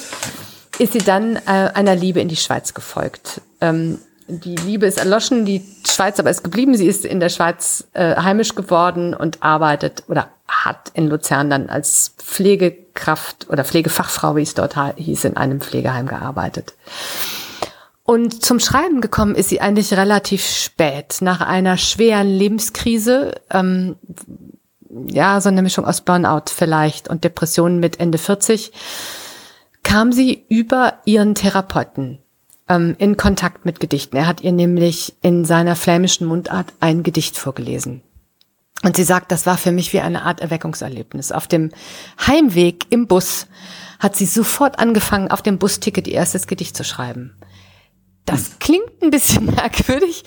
ist 0.78 0.93
sie 0.93 1.00
dann 1.00 1.36
äh, 1.36 1.39
einer 1.45 1.95
Liebe 1.95 2.22
in 2.22 2.30
die 2.30 2.38
Schweiz 2.38 2.74
gefolgt. 2.74 3.41
Ähm, 3.60 4.00
die 4.30 4.56
Liebe 4.56 4.86
ist 4.86 5.00
erloschen, 5.00 5.44
die 5.46 5.63
Schweiz 5.88 6.20
aber 6.20 6.30
ist 6.30 6.44
geblieben. 6.44 6.76
Sie 6.76 6.88
ist 6.88 7.04
in 7.04 7.20
der 7.20 7.30
Schweiz 7.30 7.88
äh, 7.94 8.15
heimisch 8.15 8.56
geworden 8.56 9.13
und 9.13 9.44
arbeitet 9.44 10.04
oder 10.08 10.30
hat 10.48 10.92
in 10.94 11.08
Luzern 11.08 11.50
dann 11.50 11.70
als 11.70 12.13
Pflegekraft 12.18 13.50
oder 13.50 13.65
Pflegefachfrau, 13.65 14.36
wie 14.36 14.44
es 14.44 14.54
dort 14.54 14.76
hieß, 14.96 15.26
in 15.26 15.38
einem 15.38 15.62
Pflegeheim 15.62 16.08
gearbeitet. 16.08 16.74
Und 18.04 18.44
zum 18.44 18.60
Schreiben 18.60 19.02
gekommen 19.02 19.36
ist 19.36 19.50
sie 19.50 19.62
eigentlich 19.62 19.94
relativ 19.94 20.44
spät, 20.44 21.18
nach 21.22 21.42
einer 21.42 21.78
schweren 21.78 22.28
Lebenskrise, 22.28 23.36
ähm, 23.52 23.98
ja, 25.08 25.39
so 25.42 25.50
eine 25.50 25.62
Mischung 25.62 25.86
aus 25.86 26.02
Burnout 26.02 26.46
vielleicht 26.48 27.08
und 27.08 27.24
Depressionen 27.24 27.80
mit 27.80 28.00
Ende 28.00 28.18
40, 28.18 28.72
kam 29.84 30.12
sie 30.12 30.46
über 30.50 30.96
ihren 31.06 31.36
Therapeuten 31.36 32.20
ähm, 32.69 32.95
in 32.99 33.17
Kontakt 33.17 33.65
mit 33.65 33.79
Gedichten. 33.79 34.15
Er 34.15 34.27
hat 34.27 34.41
ihr 34.41 34.51
nämlich 34.51 35.15
in 35.21 35.43
seiner 35.43 35.75
flämischen 35.75 36.27
Mundart 36.27 36.71
ein 36.79 37.03
Gedicht 37.03 37.38
vorgelesen. 37.38 38.01
Und 38.84 38.95
sie 38.95 39.03
sagt, 39.03 39.32
das 39.34 39.45
war 39.45 39.58
für 39.58 39.73
mich 39.73 39.91
wie 39.91 39.99
eine 39.99 40.21
Art 40.21 40.39
Erweckungserlebnis. 40.39 41.34
Auf 41.34 41.47
dem 41.47 41.71
Heimweg 42.25 42.86
im 42.89 43.08
Bus 43.08 43.47
hat 43.99 44.15
sie 44.15 44.25
sofort 44.25 44.79
angefangen, 44.79 45.29
auf 45.29 45.41
dem 45.41 45.58
Busticket 45.58 46.08
ihr 46.08 46.13
erstes 46.13 46.47
Gedicht 46.47 46.77
zu 46.77 46.86
schreiben. 46.86 47.36
Das 48.25 48.60
klingt 48.60 49.01
ein 49.01 49.10
bisschen 49.10 49.45
merkwürdig, 49.55 50.23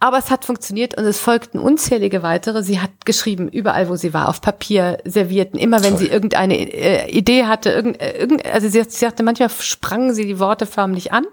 aber 0.00 0.18
es 0.18 0.30
hat 0.30 0.44
funktioniert 0.44 0.98
und 0.98 1.04
es 1.04 1.18
folgten 1.18 1.58
unzählige 1.58 2.22
weitere. 2.22 2.62
Sie 2.62 2.80
hat 2.80 3.06
geschrieben, 3.06 3.48
überall 3.48 3.88
wo 3.88 3.96
sie 3.96 4.12
war, 4.12 4.28
auf 4.28 4.42
Papier, 4.42 4.98
Servierten, 5.04 5.58
immer 5.58 5.82
wenn 5.82 5.96
Toll. 5.96 6.00
sie 6.00 6.08
irgendeine 6.08 6.56
äh, 6.56 7.10
Idee 7.10 7.44
hatte, 7.44 7.70
irgend, 7.70 8.02
äh, 8.02 8.50
also 8.52 8.68
sie, 8.68 8.82
sie 8.82 8.98
sagte, 8.98 9.22
manchmal 9.22 9.50
sprangen 9.50 10.12
sie 10.12 10.26
die 10.26 10.40
Worte 10.40 10.66
förmlich 10.66 11.12
an 11.12 11.24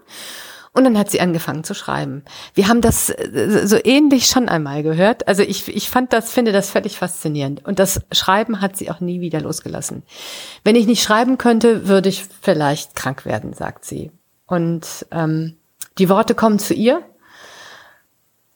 und 0.73 0.85
dann 0.85 0.97
hat 0.97 1.11
sie 1.11 1.19
angefangen 1.19 1.65
zu 1.65 1.73
schreiben. 1.73 2.23
Wir 2.53 2.69
haben 2.69 2.79
das 2.79 3.09
äh, 3.09 3.63
so 3.65 3.77
ähnlich 3.83 4.27
schon 4.27 4.47
einmal 4.47 4.83
gehört. 4.83 5.27
Also 5.27 5.43
ich, 5.43 5.67
ich 5.67 5.89
fand 5.89 6.13
das, 6.13 6.31
finde 6.31 6.53
das 6.53 6.69
völlig 6.69 6.97
faszinierend. 6.97 7.65
Und 7.65 7.77
das 7.77 8.01
Schreiben 8.11 8.61
hat 8.61 8.77
sie 8.77 8.89
auch 8.89 9.01
nie 9.01 9.19
wieder 9.19 9.41
losgelassen. 9.41 10.03
Wenn 10.63 10.77
ich 10.77 10.87
nicht 10.87 11.03
schreiben 11.03 11.37
könnte, 11.37 11.87
würde 11.89 12.07
ich 12.07 12.25
vielleicht 12.41 12.95
krank 12.95 13.25
werden, 13.25 13.53
sagt 13.53 13.83
sie. 13.83 14.11
Und 14.47 15.05
ähm, 15.11 15.57
die 15.97 16.07
Worte 16.07 16.35
kommen 16.35 16.59
zu 16.59 16.73
ihr 16.73 17.01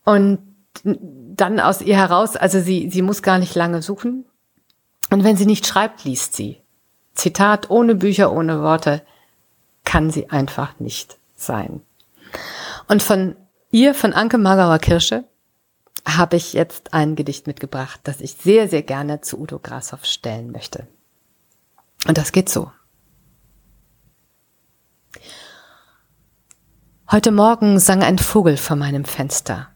und 0.05 0.39
dann 0.83 1.59
aus 1.59 1.81
ihr 1.81 1.97
heraus, 1.97 2.37
also 2.37 2.61
sie, 2.61 2.89
sie 2.89 3.01
muss 3.01 3.23
gar 3.23 3.39
nicht 3.39 3.55
lange 3.55 3.81
suchen. 3.81 4.25
Und 5.09 5.23
wenn 5.23 5.35
sie 5.35 5.45
nicht 5.45 5.67
schreibt, 5.67 6.05
liest 6.05 6.33
sie. 6.33 6.61
Zitat, 7.13 7.69
ohne 7.69 7.95
Bücher, 7.95 8.31
ohne 8.31 8.61
Worte 8.61 9.01
kann 9.83 10.11
sie 10.11 10.29
einfach 10.29 10.79
nicht 10.79 11.17
sein. 11.35 11.81
Und 12.87 13.01
von 13.01 13.35
ihr, 13.71 13.93
von 13.93 14.13
Anke 14.13 14.37
Magauer 14.37 14.79
Kirsche, 14.79 15.25
habe 16.07 16.37
ich 16.37 16.53
jetzt 16.53 16.93
ein 16.93 17.15
Gedicht 17.15 17.47
mitgebracht, 17.47 17.99
das 18.03 18.21
ich 18.21 18.33
sehr, 18.33 18.69
sehr 18.69 18.83
gerne 18.83 19.21
zu 19.21 19.39
Udo 19.39 19.59
Grashoff 19.59 20.05
stellen 20.05 20.51
möchte. 20.51 20.87
Und 22.07 22.17
das 22.17 22.31
geht 22.31 22.49
so. 22.49 22.71
Heute 27.11 27.31
Morgen 27.31 27.79
sang 27.79 28.03
ein 28.03 28.17
Vogel 28.17 28.57
vor 28.57 28.75
meinem 28.75 29.05
Fenster, 29.05 29.69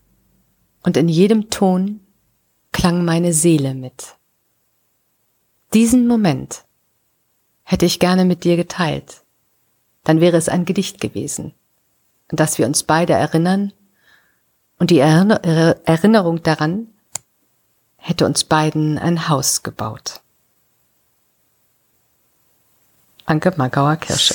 und 0.82 0.96
in 0.98 1.10
jedem 1.10 1.50
Ton 1.50 2.00
klang 2.72 3.04
meine 3.04 3.34
Seele 3.34 3.74
mit. 3.74 4.16
Diesen 5.74 6.08
Moment 6.08 6.66
hätte 7.64 7.86
ich 7.86 8.00
gerne 8.00 8.26
mit 8.26 8.44
dir 8.44 8.56
geteilt, 8.56 9.24
dann 10.04 10.22
wäre 10.22 10.38
es 10.38 10.50
ein 10.50 10.66
Gedicht 10.66 11.02
gewesen 11.02 11.54
an 12.30 12.38
das 12.38 12.58
wir 12.58 12.66
uns 12.66 12.84
beide 12.84 13.14
erinnern 13.14 13.74
und 14.78 14.92
die 14.92 15.00
Erinnerung 15.00 16.42
daran 16.42 16.88
hätte 17.98 18.26
uns 18.26 18.46
beiden 18.46 18.98
ein 18.98 19.28
Haus 19.28 19.62
gebaut. 19.62 20.22
Anke 23.26 23.54
Magauer 23.58 23.98
Kirsche. 23.98 24.34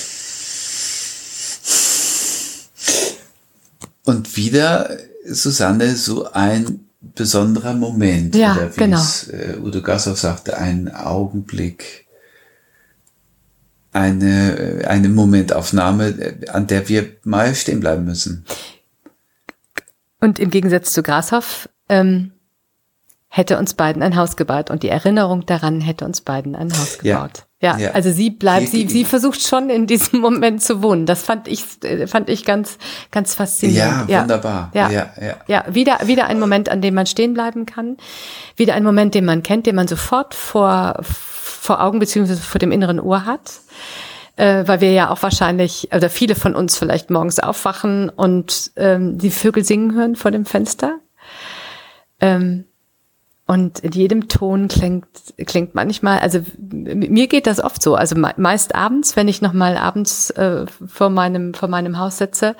Und 4.04 4.36
wieder, 4.36 4.98
Susanne, 5.26 5.96
so 5.96 6.30
ein 6.30 6.86
besonderer 7.00 7.74
Moment. 7.74 8.34
Ja, 8.34 8.54
oder 8.54 8.76
wie 8.76 8.80
genau. 8.80 8.98
es 9.00 9.28
äh, 9.28 9.56
Udo 9.60 9.82
Gassow 9.82 10.16
sagte, 10.16 10.58
ein 10.58 10.94
Augenblick 10.94 12.03
eine, 13.94 14.82
eine 14.86 15.08
Momentaufnahme, 15.08 16.36
an 16.52 16.66
der 16.66 16.88
wir 16.88 17.06
mal 17.22 17.54
stehen 17.54 17.80
bleiben 17.80 18.04
müssen. 18.04 18.44
Und 20.20 20.38
im 20.38 20.50
Gegensatz 20.50 20.92
zu 20.92 21.02
Grashoff 21.02 21.68
ähm, 21.88 22.32
hätte 23.28 23.56
uns 23.56 23.74
beiden 23.74 24.02
ein 24.02 24.16
Haus 24.16 24.36
gebaut 24.36 24.70
und 24.70 24.82
die 24.82 24.88
Erinnerung 24.88 25.46
daran 25.46 25.80
hätte 25.80 26.04
uns 26.04 26.22
beiden 26.22 26.56
ein 26.56 26.72
Haus 26.72 26.98
gebaut. 26.98 27.46
Ja, 27.60 27.76
ja, 27.76 27.78
ja. 27.78 27.90
also 27.92 28.10
sie 28.10 28.30
bleibt, 28.30 28.68
sie, 28.68 28.88
sie 28.88 29.04
versucht 29.04 29.40
schon 29.40 29.70
in 29.70 29.86
diesem 29.86 30.20
Moment 30.20 30.62
zu 30.62 30.82
wohnen. 30.82 31.06
Das 31.06 31.22
fand 31.22 31.46
ich, 31.46 31.64
fand 32.06 32.28
ich 32.28 32.44
ganz, 32.44 32.78
ganz 33.12 33.34
faszinierend. 33.34 34.08
Ja, 34.08 34.22
wunderbar. 34.22 34.70
Ja, 34.74 34.90
ja, 34.90 35.12
ja. 35.20 35.36
ja 35.46 35.64
wieder, 35.72 35.98
wieder 36.04 36.26
ein 36.26 36.40
Moment, 36.40 36.68
an 36.68 36.80
dem 36.80 36.94
man 36.94 37.06
stehen 37.06 37.32
bleiben 37.32 37.64
kann. 37.64 37.96
Wieder 38.56 38.74
ein 38.74 38.82
Moment, 38.82 39.14
den 39.14 39.24
man 39.24 39.42
kennt, 39.42 39.66
den 39.66 39.76
man 39.76 39.88
sofort 39.88 40.34
vor, 40.34 41.00
vor 41.02 41.33
Augen 41.80 41.98
beziehungsweise 41.98 42.40
vor 42.40 42.58
dem 42.58 42.72
inneren 42.72 43.00
Ohr 43.00 43.24
hat. 43.24 43.60
Äh, 44.36 44.66
weil 44.66 44.80
wir 44.80 44.90
ja 44.90 45.10
auch 45.10 45.22
wahrscheinlich, 45.22 45.90
oder 45.94 46.10
viele 46.10 46.34
von 46.34 46.56
uns 46.56 46.76
vielleicht 46.76 47.08
morgens 47.08 47.38
aufwachen 47.38 48.08
und 48.08 48.72
ähm, 48.74 49.16
die 49.16 49.30
Vögel 49.30 49.64
singen 49.64 49.94
hören 49.94 50.16
vor 50.16 50.32
dem 50.32 50.44
Fenster. 50.44 50.98
Ähm, 52.20 52.64
und 53.46 53.80
in 53.80 53.92
jedem 53.92 54.28
Ton 54.28 54.68
klingt, 54.68 55.06
klingt 55.46 55.74
manchmal, 55.74 56.18
also 56.20 56.40
mir 56.58 57.26
geht 57.26 57.46
das 57.46 57.62
oft 57.62 57.82
so, 57.82 57.94
also 57.94 58.16
meist 58.16 58.74
abends, 58.74 59.16
wenn 59.16 59.28
ich 59.28 59.42
nochmal 59.42 59.76
abends 59.76 60.30
äh, 60.30 60.64
vor 60.86 61.10
meinem, 61.10 61.52
vor 61.52 61.68
meinem 61.68 61.98
Haus 61.98 62.16
sitze, 62.18 62.56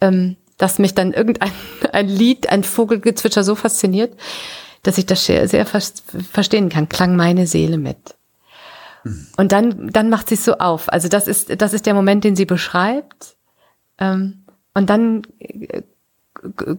ähm, 0.00 0.36
dass 0.58 0.78
mich 0.78 0.94
dann 0.94 1.12
irgendein 1.12 1.50
ein 1.92 2.08
Lied, 2.08 2.48
ein 2.50 2.62
Vogelgezwitscher 2.62 3.42
so 3.42 3.56
fasziniert, 3.56 4.14
dass 4.82 4.98
ich 4.98 5.06
das 5.06 5.24
sehr, 5.24 5.48
sehr 5.48 5.64
verstehen 5.64 6.68
kann. 6.68 6.88
Klang 6.88 7.16
meine 7.16 7.46
Seele 7.46 7.78
mit. 7.78 8.16
Und 9.36 9.52
dann, 9.52 9.88
dann 9.88 10.10
macht 10.10 10.28
sie 10.28 10.34
es 10.34 10.44
so 10.44 10.58
auf. 10.58 10.92
Also 10.92 11.08
das 11.08 11.26
ist, 11.26 11.60
das 11.60 11.72
ist 11.72 11.86
der 11.86 11.94
Moment, 11.94 12.24
den 12.24 12.36
sie 12.36 12.46
beschreibt. 12.46 13.36
Ähm, 13.98 14.44
und 14.74 14.90
dann 14.90 15.22
äh, 15.38 15.82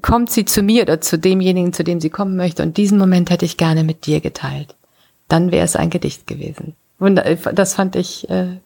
kommt 0.01 0.31
sie 0.31 0.45
zu 0.45 0.61
mir 0.61 0.83
oder 0.83 1.01
zu 1.01 1.17
demjenigen, 1.17 1.73
zu 1.73 1.83
dem 1.83 1.99
sie 1.99 2.09
kommen 2.09 2.35
möchte. 2.35 2.63
Und 2.63 2.77
diesen 2.77 2.97
Moment 2.97 3.29
hätte 3.29 3.45
ich 3.45 3.57
gerne 3.57 3.83
mit 3.83 4.05
dir 4.05 4.21
geteilt. 4.21 4.75
Dann 5.27 5.51
wäre 5.51 5.65
es 5.65 5.75
ein 5.75 5.89
Gedicht 5.89 6.27
gewesen. 6.27 6.75
Wunder, 6.99 7.23
das 7.53 7.73
fand 7.73 7.95
ich, 7.95 8.29
äh, 8.29 8.57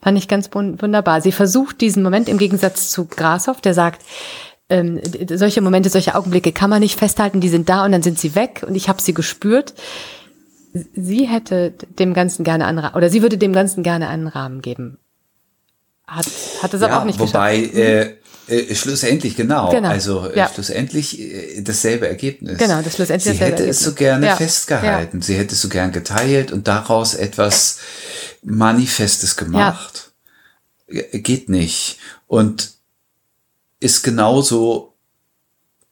fand 0.00 0.18
ich 0.18 0.28
ganz 0.28 0.50
wunderbar. 0.52 1.20
Sie 1.20 1.32
versucht 1.32 1.80
diesen 1.80 2.02
Moment 2.02 2.28
im 2.28 2.38
Gegensatz 2.38 2.90
zu 2.90 3.06
Grashoff, 3.06 3.60
der 3.60 3.74
sagt, 3.74 4.02
ähm, 4.72 5.00
solche 5.36 5.60
Momente, 5.60 5.90
solche 5.90 6.14
Augenblicke 6.14 6.52
kann 6.52 6.70
man 6.70 6.80
nicht 6.80 6.98
festhalten, 6.98 7.40
die 7.40 7.48
sind 7.48 7.68
da 7.68 7.84
und 7.84 7.92
dann 7.92 8.02
sind 8.02 8.18
sie 8.18 8.34
weg 8.34 8.64
und 8.66 8.74
ich 8.74 8.88
habe 8.88 9.00
sie 9.00 9.14
gespürt 9.14 9.74
sie 10.94 11.28
hätte 11.28 11.74
dem 11.98 12.14
Ganzen 12.14 12.44
gerne 12.44 12.66
einen 12.66 12.78
oder 12.78 13.10
sie 13.10 13.22
würde 13.22 13.38
dem 13.38 13.52
Ganzen 13.52 13.82
gerne 13.82 14.08
einen 14.08 14.26
Rahmen 14.26 14.62
geben. 14.62 14.98
Hat, 16.06 16.26
hat 16.62 16.74
es 16.74 16.82
aber 16.82 17.00
auch 17.00 17.04
nicht 17.04 17.18
wobei, 17.18 17.58
geschafft. 17.58 17.74
Wobei, 17.74 18.16
äh, 18.48 18.70
äh, 18.70 18.74
schlussendlich 18.74 19.36
genau, 19.36 19.70
genau. 19.70 19.88
also 19.88 20.26
äh, 20.26 20.36
ja. 20.36 20.50
schlussendlich 20.52 21.20
äh, 21.20 21.62
dasselbe 21.62 22.08
Ergebnis. 22.08 22.58
Genau, 22.58 22.82
das 22.82 22.96
schlussendlich 22.96 23.38
Sie 23.38 23.44
hätte 23.44 23.66
es 23.66 23.80
so 23.80 23.92
gerne 23.92 24.26
ja. 24.26 24.36
festgehalten, 24.36 25.20
ja. 25.20 25.24
sie 25.24 25.34
hätte 25.36 25.54
es 25.54 25.62
so 25.62 25.68
gern 25.68 25.92
geteilt 25.92 26.52
und 26.52 26.68
daraus 26.68 27.14
etwas 27.14 27.78
Manifestes 28.42 29.36
gemacht. 29.36 30.12
geht 30.88 31.48
nicht. 31.48 31.98
Und 32.26 32.72
ist 33.82 34.02
genauso, 34.02 34.94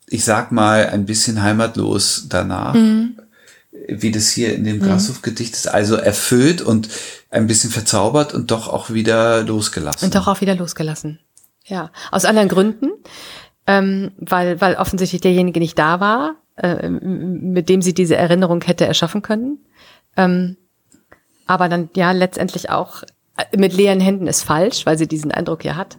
ich 0.06 0.24
sag 0.24 0.52
mal, 0.52 0.88
ein 0.88 1.06
bisschen 1.06 1.42
heimatlos 1.42 2.26
danach, 2.28 2.74
mhm. 2.74 3.18
wie 3.88 4.10
das 4.10 4.30
hier 4.30 4.54
in 4.54 4.64
dem 4.64 4.78
mhm. 4.78 4.82
Grashof-Gedicht 4.82 5.54
ist. 5.54 5.68
Also 5.68 5.96
erfüllt 5.96 6.62
und 6.62 6.88
ein 7.30 7.46
bisschen 7.46 7.70
verzaubert 7.70 8.34
und 8.34 8.50
doch 8.50 8.68
auch 8.68 8.90
wieder 8.90 9.42
losgelassen. 9.42 10.06
Und 10.06 10.14
doch 10.14 10.26
auch 10.26 10.40
wieder 10.40 10.54
losgelassen. 10.54 11.18
Ja, 11.64 11.90
aus 12.10 12.24
anderen 12.24 12.48
Gründen, 12.48 12.90
ähm, 13.66 14.12
weil, 14.18 14.60
weil 14.60 14.74
offensichtlich 14.76 15.20
derjenige 15.20 15.60
nicht 15.60 15.78
da 15.78 16.00
war, 16.00 16.36
äh, 16.56 16.88
mit 16.88 17.68
dem 17.68 17.82
sie 17.82 17.94
diese 17.94 18.16
Erinnerung 18.16 18.62
hätte 18.62 18.86
erschaffen 18.86 19.22
können. 19.22 19.58
Ähm, 20.16 20.56
aber 21.46 21.68
dann 21.68 21.90
ja 21.94 22.12
letztendlich 22.12 22.70
auch 22.70 23.02
äh, 23.36 23.56
mit 23.56 23.72
leeren 23.72 24.00
Händen 24.00 24.26
ist 24.26 24.42
falsch, 24.42 24.86
weil 24.86 24.98
sie 24.98 25.06
diesen 25.06 25.30
Eindruck 25.30 25.64
ja 25.64 25.76
hat. 25.76 25.98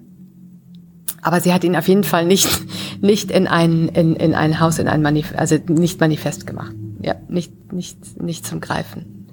Aber 1.21 1.39
sie 1.39 1.53
hat 1.53 1.63
ihn 1.63 1.75
auf 1.75 1.87
jeden 1.87 2.03
Fall 2.03 2.25
nicht, 2.25 2.49
nicht 3.01 3.31
in 3.31 3.47
ein, 3.47 3.89
in, 3.89 4.15
in 4.15 4.33
ein 4.33 4.59
Haus, 4.59 4.79
in 4.79 4.87
ein 4.87 5.01
Manifest, 5.01 5.37
also 5.37 5.57
nicht 5.67 5.99
manifest 5.99 6.47
gemacht. 6.47 6.73
Ja, 7.01 7.15
nicht, 7.29 7.73
nicht, 7.73 8.21
nicht 8.21 8.45
zum 8.45 8.61
Greifen. 8.61 9.27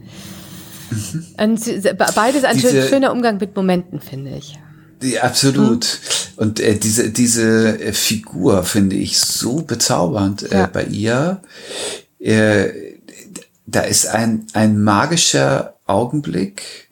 Mhm. 0.91 1.27
beides 2.15 2.45
ein 2.45 2.57
Diese, 2.57 2.89
schöner 2.89 3.13
Umgang 3.13 3.39
mit 3.39 3.55
Momenten, 3.55 4.01
finde 4.01 4.37
ich. 4.37 4.59
Die, 5.03 5.21
absolut. 5.21 5.85
Mhm. 6.37 6.43
Und 6.43 6.61
äh, 6.61 6.77
diese, 6.77 7.11
diese 7.11 7.81
äh, 7.81 7.93
Figur 7.93 8.65
finde 8.65 8.97
ich 8.97 9.19
so 9.19 9.63
bezaubernd 9.63 10.51
äh, 10.51 10.59
ja. 10.59 10.67
bei 10.67 10.85
ihr. 10.85 11.43
Äh, 12.19 12.69
da 13.67 13.83
ist 13.83 14.07
ein, 14.07 14.47
ein 14.55 14.83
magischer 14.83 15.75
Augenblick. 15.87 16.88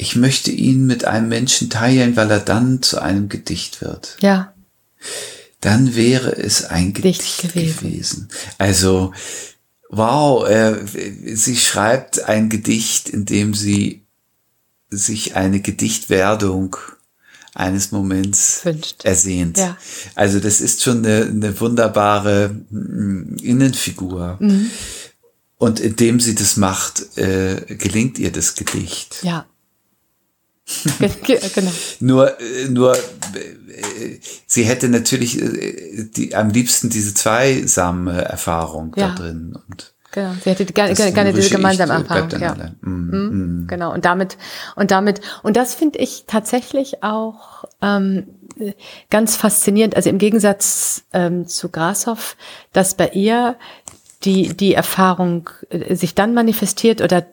Ich 0.00 0.16
möchte 0.16 0.50
ihn 0.50 0.86
mit 0.86 1.04
einem 1.04 1.28
Menschen 1.28 1.68
teilen, 1.68 2.16
weil 2.16 2.30
er 2.30 2.40
dann 2.40 2.80
zu 2.80 3.02
einem 3.02 3.28
Gedicht 3.28 3.82
wird. 3.82 4.16
Ja. 4.20 4.54
Dann 5.60 5.94
wäre 5.94 6.34
es 6.34 6.64
ein 6.64 6.94
Gedicht, 6.94 7.42
Gedicht 7.42 7.54
gewesen. 7.54 7.78
gewesen. 7.80 8.28
Also, 8.56 9.12
wow, 9.90 10.48
äh, 10.48 10.86
sie 11.36 11.54
schreibt 11.54 12.24
ein 12.24 12.48
Gedicht, 12.48 13.10
in 13.10 13.26
dem 13.26 13.52
sie 13.52 14.06
sich 14.88 15.36
eine 15.36 15.60
Gedichtwerdung 15.60 16.78
eines 17.54 17.92
Moments 17.92 18.64
Wünscht. 18.64 19.04
ersehnt. 19.04 19.58
Ja. 19.58 19.76
Also 20.14 20.40
das 20.40 20.62
ist 20.62 20.82
schon 20.82 21.04
eine, 21.04 21.26
eine 21.26 21.60
wunderbare 21.60 22.56
mm, 22.70 23.36
Innenfigur. 23.42 24.38
Mhm. 24.40 24.70
Und 25.58 25.78
indem 25.78 26.20
sie 26.20 26.34
das 26.34 26.56
macht, 26.56 27.18
äh, 27.18 27.66
gelingt 27.76 28.18
ihr 28.18 28.32
das 28.32 28.54
Gedicht. 28.54 29.18
Ja. 29.22 29.44
genau. 31.54 31.70
nur, 32.00 32.40
äh, 32.40 32.68
nur, 32.68 32.96
äh, 32.96 34.18
sie 34.46 34.64
hätte 34.64 34.88
natürlich 34.88 35.40
äh, 35.40 36.08
die, 36.16 36.34
am 36.34 36.50
liebsten 36.50 36.90
diese 36.90 37.14
zweisame 37.14 38.22
Erfahrung 38.22 38.94
ja. 38.96 39.08
da 39.08 39.14
drin. 39.14 39.58
Und 39.68 39.94
Genau, 40.12 40.32
sie 40.42 40.50
hätte 40.50 40.64
gerne, 40.64 40.94
gerne 40.94 41.32
diese 41.32 41.50
gemeinsame 41.50 41.92
Erfahrung. 41.92 42.30
Ja. 42.40 42.56
Mm, 42.80 42.88
mm. 42.90 43.66
Genau, 43.68 43.92
und 43.92 44.04
damit, 44.04 44.38
und 44.74 44.90
damit, 44.90 45.20
und 45.44 45.56
das 45.56 45.76
finde 45.76 46.00
ich 46.00 46.24
tatsächlich 46.26 47.04
auch 47.04 47.64
ähm, 47.80 48.26
ganz 49.08 49.36
faszinierend. 49.36 49.94
Also 49.94 50.10
im 50.10 50.18
Gegensatz 50.18 51.04
ähm, 51.12 51.46
zu 51.46 51.68
Grashoff, 51.68 52.36
dass 52.72 52.94
bei 52.94 53.08
ihr 53.10 53.56
die, 54.24 54.54
die 54.54 54.74
Erfahrung 54.74 55.48
äh, 55.70 55.94
sich 55.94 56.14
dann 56.14 56.34
manifestiert 56.34 57.00
oder 57.00 57.24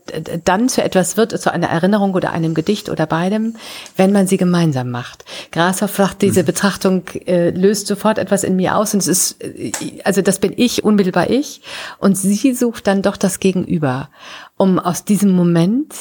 dann 0.45 0.69
zu 0.69 0.81
etwas 0.81 1.17
wird, 1.17 1.37
zu 1.37 1.51
einer 1.51 1.67
Erinnerung 1.67 2.13
oder 2.13 2.31
einem 2.31 2.53
Gedicht 2.53 2.89
oder 2.89 3.05
beidem, 3.05 3.55
wenn 3.97 4.13
man 4.13 4.27
sie 4.27 4.37
gemeinsam 4.37 4.89
macht. 4.89 5.25
Grashoff 5.51 5.95
sagt, 5.95 6.21
diese 6.21 6.43
mhm. 6.43 6.45
Betrachtung 6.45 7.03
äh, 7.25 7.49
löst 7.49 7.87
sofort 7.87 8.17
etwas 8.17 8.43
in 8.45 8.55
mir 8.55 8.77
aus 8.77 8.93
und 8.93 9.01
es 9.01 9.07
ist, 9.07 9.43
äh, 9.43 9.73
also 10.05 10.21
das 10.21 10.39
bin 10.39 10.53
ich, 10.55 10.85
unmittelbar 10.85 11.29
ich 11.29 11.61
und 11.99 12.17
sie 12.17 12.53
sucht 12.53 12.87
dann 12.87 13.01
doch 13.01 13.17
das 13.17 13.39
Gegenüber, 13.41 14.09
um 14.55 14.79
aus 14.79 15.03
diesem 15.03 15.31
Moment 15.31 15.93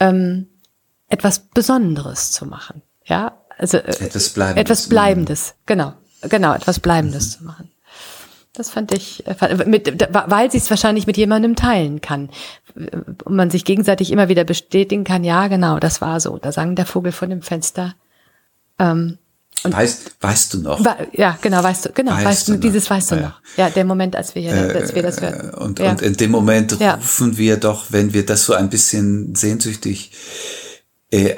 ähm, 0.00 0.48
etwas 1.08 1.38
Besonderes 1.38 2.30
zu 2.30 2.44
machen. 2.44 2.82
Ja, 3.06 3.38
also 3.56 3.78
äh, 3.78 4.04
etwas 4.04 4.30
Bleibendes. 4.30 4.60
Etwas 4.60 4.88
Bleibendes, 4.88 5.54
genau, 5.64 5.94
genau, 6.22 6.54
etwas 6.54 6.78
Bleibendes 6.78 7.26
mhm. 7.26 7.38
zu 7.38 7.44
machen. 7.44 7.70
Das 8.56 8.70
fand 8.70 8.92
ich, 8.92 9.26
äh, 9.26 9.64
mit, 9.66 10.06
weil 10.12 10.50
sie 10.50 10.58
es 10.58 10.70
wahrscheinlich 10.70 11.06
mit 11.06 11.16
jemandem 11.16 11.56
teilen 11.56 12.00
kann. 12.00 12.30
Und 12.76 13.34
man 13.34 13.50
sich 13.50 13.64
gegenseitig 13.64 14.12
immer 14.12 14.28
wieder 14.28 14.44
bestätigen 14.44 15.04
kann, 15.04 15.24
ja, 15.24 15.48
genau, 15.48 15.80
das 15.80 16.00
war 16.00 16.20
so. 16.20 16.38
Da 16.38 16.52
sang 16.52 16.76
der 16.76 16.86
Vogel 16.86 17.10
von 17.10 17.30
dem 17.30 17.42
Fenster. 17.42 17.94
Ähm, 18.78 19.18
und 19.64 19.72
weißt, 19.72 20.16
weißt 20.20 20.54
du 20.54 20.58
noch? 20.58 20.80
Ja, 21.12 21.38
genau, 21.40 21.62
weißt 21.62 21.86
du, 21.86 21.92
genau, 21.92 22.12
weißt, 22.12 22.26
weißt 22.26 22.48
du, 22.48 22.56
dieses 22.56 22.88
weißt 22.90 23.12
du 23.12 23.14
ja. 23.16 23.22
noch. 23.22 23.40
Ja, 23.56 23.70
der 23.70 23.84
Moment, 23.84 24.14
als 24.14 24.34
wir, 24.34 24.52
äh, 24.52 24.74
als 24.74 24.94
wir 24.94 25.02
das 25.02 25.20
hören. 25.20 25.50
Und, 25.50 25.78
ja. 25.78 25.90
und 25.90 26.02
in 26.02 26.14
dem 26.14 26.30
Moment 26.30 26.78
rufen 26.80 27.36
wir 27.38 27.56
doch, 27.56 27.86
wenn 27.90 28.12
wir 28.12 28.26
das 28.26 28.44
so 28.44 28.52
ein 28.52 28.68
bisschen 28.68 29.34
sehnsüchtig 29.34 30.12
äh, 31.10 31.34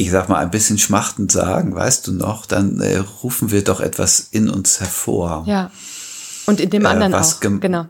ich 0.00 0.10
sag 0.10 0.28
mal, 0.28 0.38
ein 0.38 0.50
bisschen 0.50 0.78
schmachtend 0.78 1.30
sagen, 1.30 1.74
weißt 1.74 2.06
du 2.06 2.12
noch, 2.12 2.46
dann 2.46 2.80
äh, 2.80 2.96
rufen 3.22 3.50
wir 3.50 3.62
doch 3.62 3.80
etwas 3.80 4.20
in 4.30 4.48
uns 4.48 4.80
hervor. 4.80 5.44
Ja. 5.46 5.70
Und 6.46 6.58
in 6.60 6.70
dem 6.70 6.84
äh, 6.84 6.88
anderen 6.88 7.12
äh, 7.12 7.16
auch, 7.16 7.40
genau. 7.40 7.86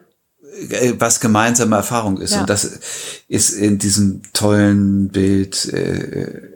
Was 0.98 1.20
gemeinsame 1.20 1.76
Erfahrung 1.76 2.18
ist. 2.18 2.32
Ja. 2.32 2.40
Und 2.40 2.50
das 2.50 2.80
ist 3.28 3.50
in 3.50 3.78
diesem 3.78 4.22
tollen 4.32 5.08
Bild, 5.08 5.66
äh, 5.66 6.50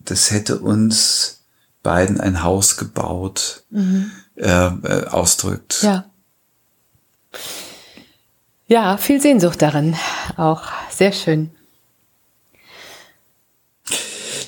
das 0.00 0.30
hätte 0.30 0.58
uns 0.58 1.40
beiden 1.82 2.20
ein 2.20 2.42
Haus 2.42 2.76
gebaut, 2.76 3.64
mhm. 3.70 4.10
äh, 4.36 4.66
äh, 4.66 5.06
ausdrückt. 5.06 5.78
Ja. 5.82 6.04
Ja, 8.66 8.98
viel 8.98 9.20
Sehnsucht 9.20 9.62
darin 9.62 9.96
auch. 10.36 10.64
Sehr 10.90 11.12
schön. 11.12 11.50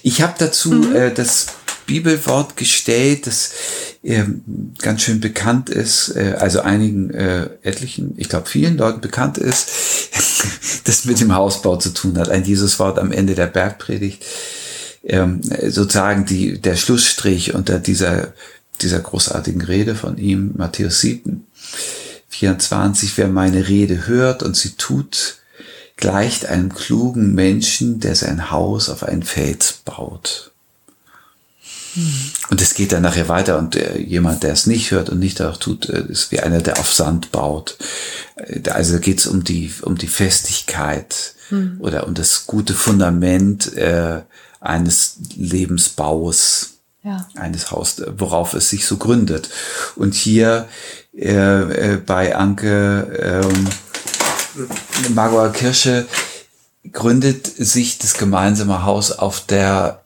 Ich 0.03 0.23
habe 0.23 0.35
dazu 0.39 0.73
mhm. 0.73 0.95
äh, 0.95 1.13
das 1.13 1.47
Bibelwort 1.87 2.57
gestellt, 2.57 3.27
das 3.27 3.53
äh, 4.03 4.25
ganz 4.79 5.03
schön 5.03 5.21
bekannt 5.21 5.69
ist, 5.69 6.15
äh, 6.17 6.37
also 6.39 6.61
einigen 6.61 7.11
äh, 7.11 7.51
etlichen, 7.63 8.15
ich 8.17 8.29
glaube 8.29 8.49
vielen 8.49 8.77
Leuten 8.77 9.01
bekannt 9.01 9.39
ist, 9.39 9.69
das 10.85 11.05
mit 11.05 11.21
dem 11.21 11.35
Hausbau 11.35 11.77
zu 11.77 11.91
tun 11.91 12.19
hat. 12.19 12.29
Ein 12.29 12.45
Jesuswort 12.45 12.99
am 12.99 13.13
Ende 13.13 13.35
der 13.35 13.47
Bergpredigt, 13.47 14.25
ähm, 15.05 15.41
sozusagen 15.43 16.27
die, 16.27 16.61
der 16.61 16.77
Schlussstrich 16.77 17.55
unter 17.55 17.79
dieser, 17.79 18.33
dieser 18.81 19.01
großartigen 19.01 19.63
Rede 19.63 19.95
von 19.95 20.19
ihm, 20.19 20.53
Matthäus 20.57 21.01
7, 21.01 21.47
24, 22.29 23.19
wer 23.19 23.29
meine 23.29 23.69
Rede 23.69 24.07
hört 24.07 24.43
und 24.43 24.57
sie 24.57 24.71
tut, 24.71 25.42
gleicht 26.03 26.47
einem 26.47 26.75
klugen 26.75 27.33
Menschen, 27.33 28.01
der 28.01 28.17
sein 28.17 28.51
Haus 28.51 28.89
auf 28.89 29.05
einen 29.05 29.23
Fels 29.23 29.75
baut. 29.85 30.51
Und 32.51 32.61
es 32.61 32.75
geht 32.75 32.91
dann 32.91 33.03
nachher 33.03 33.29
weiter 33.29 33.57
und 33.57 33.77
äh, 33.77 33.99
jemand, 33.99 34.43
der 34.43 34.53
es 34.53 34.67
nicht 34.67 34.91
hört 34.91 35.11
und 35.11 35.21
nicht 35.21 35.41
auch 35.41 35.57
tut, 35.57 35.89
äh, 35.89 36.05
ist 36.09 36.33
wie 36.33 36.41
einer, 36.41 36.61
der 36.61 36.81
auf 36.81 36.93
Sand 36.93 37.31
baut. 37.31 37.77
Äh, 38.35 38.69
also 38.71 38.99
geht 38.99 39.21
es 39.21 39.29
um 39.29 39.45
die, 39.45 39.73
um 39.83 39.97
die 39.97 40.09
Festigkeit 40.09 41.35
mhm. 41.51 41.77
oder 41.79 42.09
um 42.09 42.15
das 42.15 42.49
gute 42.49 42.75
Fundament 42.75 43.77
äh, 43.77 44.23
eines 44.59 45.19
Lebensbaus, 45.37 46.79
ja. 47.05 47.29
eines 47.37 47.71
Haus, 47.71 48.03
worauf 48.17 48.55
es 48.55 48.71
sich 48.71 48.87
so 48.87 48.97
gründet. 48.97 49.51
Und 49.95 50.15
hier 50.15 50.67
äh, 51.17 51.93
äh, 51.93 51.97
bei 51.99 52.35
Anke 52.35 53.45
Margot 55.15 55.55
Kirche 55.55 56.07
gründet 56.91 57.47
sich 57.47 57.99
das 57.99 58.15
gemeinsame 58.15 58.85
Haus 58.85 59.13
auf 59.13 59.41
der 59.47 60.03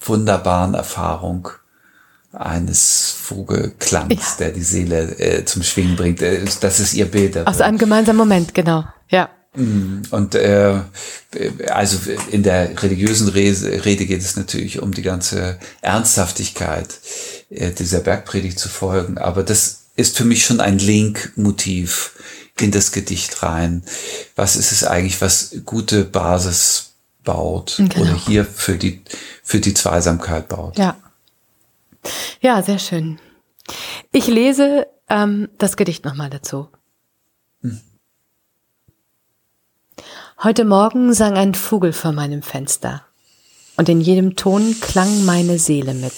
wunderbaren 0.00 0.74
Erfahrung 0.74 1.48
eines 2.32 3.10
Vogelklangs, 3.10 4.12
ja. 4.12 4.36
der 4.38 4.50
die 4.50 4.62
Seele 4.62 5.18
äh, 5.18 5.44
zum 5.44 5.62
Schwingen 5.62 5.96
bringt. 5.96 6.22
Äh, 6.22 6.44
das 6.60 6.78
ist 6.78 6.94
ihr 6.94 7.06
Bild. 7.06 7.36
Aus 7.46 7.60
einem 7.60 7.78
gemeinsamen 7.78 8.18
Moment, 8.18 8.54
genau. 8.54 8.84
Ja. 9.08 9.30
Mm, 9.54 10.02
und 10.10 10.34
äh, 10.34 10.80
also 11.68 11.98
in 12.30 12.42
der 12.42 12.82
religiösen 12.82 13.28
Rede 13.28 14.06
geht 14.06 14.20
es 14.20 14.36
natürlich 14.36 14.80
um 14.80 14.92
die 14.92 15.02
ganze 15.02 15.58
Ernsthaftigkeit 15.80 17.00
äh, 17.50 17.70
dieser 17.70 18.00
Bergpredigt 18.00 18.58
zu 18.58 18.68
folgen, 18.68 19.18
aber 19.18 19.42
das 19.42 19.86
ist 19.96 20.16
für 20.16 20.24
mich 20.24 20.44
schon 20.44 20.60
ein 20.60 20.78
Link-Motiv 20.78 22.12
in 22.62 22.70
das 22.70 22.92
Gedicht 22.92 23.42
rein. 23.42 23.82
Was 24.36 24.56
ist 24.56 24.72
es 24.72 24.84
eigentlich, 24.84 25.20
was 25.20 25.56
gute 25.64 26.04
Basis 26.04 26.94
baut 27.24 27.76
genau. 27.76 28.00
oder 28.00 28.14
hier 28.14 28.44
für 28.44 28.76
die, 28.76 29.02
für 29.42 29.60
die 29.60 29.74
Zweisamkeit 29.74 30.48
baut? 30.48 30.78
Ja. 30.78 30.96
Ja, 32.40 32.62
sehr 32.62 32.78
schön. 32.78 33.18
Ich 34.12 34.26
lese 34.28 34.86
ähm, 35.08 35.48
das 35.58 35.76
Gedicht 35.76 36.04
nochmal 36.04 36.30
dazu. 36.30 36.68
Hm. 37.62 37.80
Heute 40.42 40.64
Morgen 40.64 41.12
sang 41.12 41.36
ein 41.36 41.54
Vogel 41.54 41.92
vor 41.92 42.12
meinem 42.12 42.42
Fenster. 42.42 43.04
und 43.78 43.88
in 43.88 44.00
jedem 44.00 44.34
Ton 44.34 44.74
klang 44.80 45.24
meine 45.24 45.58
Seele 45.58 45.94
mit. 45.94 46.12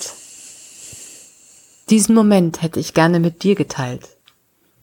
Diesen 1.90 2.14
Moment 2.14 2.62
hätte 2.62 2.80
ich 2.80 2.94
gerne 2.94 3.20
mit 3.20 3.42
dir 3.42 3.54
geteilt. 3.54 4.08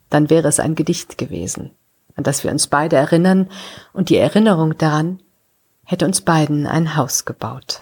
Dann 0.10 0.30
wäre 0.30 0.48
es 0.48 0.60
ein 0.60 0.76
Gedicht 0.76 1.18
gewesen, 1.18 1.72
an 2.16 2.24
das 2.24 2.44
wir 2.44 2.52
uns 2.52 2.68
beide 2.68 2.96
erinnern, 2.96 3.50
und 3.94 4.10
die 4.10 4.18
Erinnerung 4.18 4.78
daran 4.78 5.20
hätte 5.84 6.06
uns 6.06 6.22
beiden 6.22 6.68
ein 6.68 6.96
Haus 6.96 7.26
gebaut. 7.26 7.82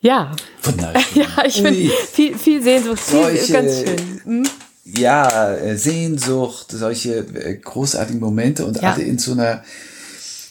Ja. 0.00 0.32
Wunderschön. 0.62 1.00
Ja, 1.36 1.44
ich 1.44 1.54
finde 1.60 1.90
viel, 2.12 2.38
viel 2.38 2.62
Sehnsucht, 2.62 3.00
viel, 3.00 3.20
Solche, 3.22 3.52
ganz 3.52 3.78
schön. 3.80 4.20
Hm? 4.24 4.48
Ja, 4.84 5.54
äh, 5.54 5.76
Sehnsucht, 5.76 6.70
solche 6.70 7.16
äh, 7.18 7.56
großartigen 7.56 8.20
Momente 8.20 8.64
und 8.64 8.80
Ja. 8.80 8.92
alle 8.92 9.02
in 9.04 9.18
so 9.18 9.32
einer 9.32 9.62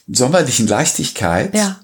sommerlichen 0.07 0.67
Leichtigkeit. 0.67 1.55
Ja. 1.55 1.79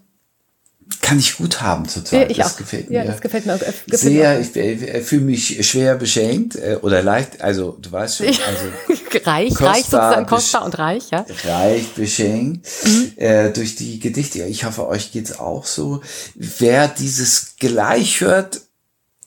Kann 1.02 1.20
ich 1.20 1.38
gut 1.38 1.62
haben 1.62 1.88
zurzeit. 1.88 2.30
Ich 2.32 2.38
das 2.38 2.54
auch. 2.54 2.58
gefällt 2.58 2.90
Ja, 2.90 3.04
mir. 3.04 3.12
das 3.12 3.22
gefällt 3.22 3.46
mir 3.46 3.56
auch. 3.56 3.60
Gefällt 3.60 3.88
mir 3.92 3.98
sehr, 3.98 4.36
auch. 4.38 4.42
ich, 4.42 4.56
äh, 4.56 5.02
fühle 5.02 5.22
mich 5.24 5.68
schwer 5.68 5.96
beschenkt 5.96 6.56
äh, 6.56 6.78
oder 6.82 7.02
leicht, 7.02 7.42
also 7.42 7.78
du 7.82 7.92
weißt 7.92 8.18
schon, 8.18 8.28
also 8.28 8.66
reich, 9.26 9.50
Kostbar, 9.50 9.70
reich 9.70 9.78
sozusagen, 9.86 10.26
kostbar 10.26 10.66
und 10.66 10.78
reich, 10.80 11.10
ja. 11.12 11.26
reich 11.46 11.88
beschenkt 11.94 12.68
Mhm. 12.84 13.12
äh, 13.18 13.52
durch 13.52 13.76
die 13.76 14.00
Gedichte. 14.00 14.44
Ich 14.44 14.64
hoffe, 14.66 14.88
euch 14.88 15.12
geht's 15.12 15.40
auch 15.40 15.66
so. 15.66 16.02
Wer 16.36 16.88
dieses 16.88 17.56
gleich 17.60 18.22
hört 18.22 18.62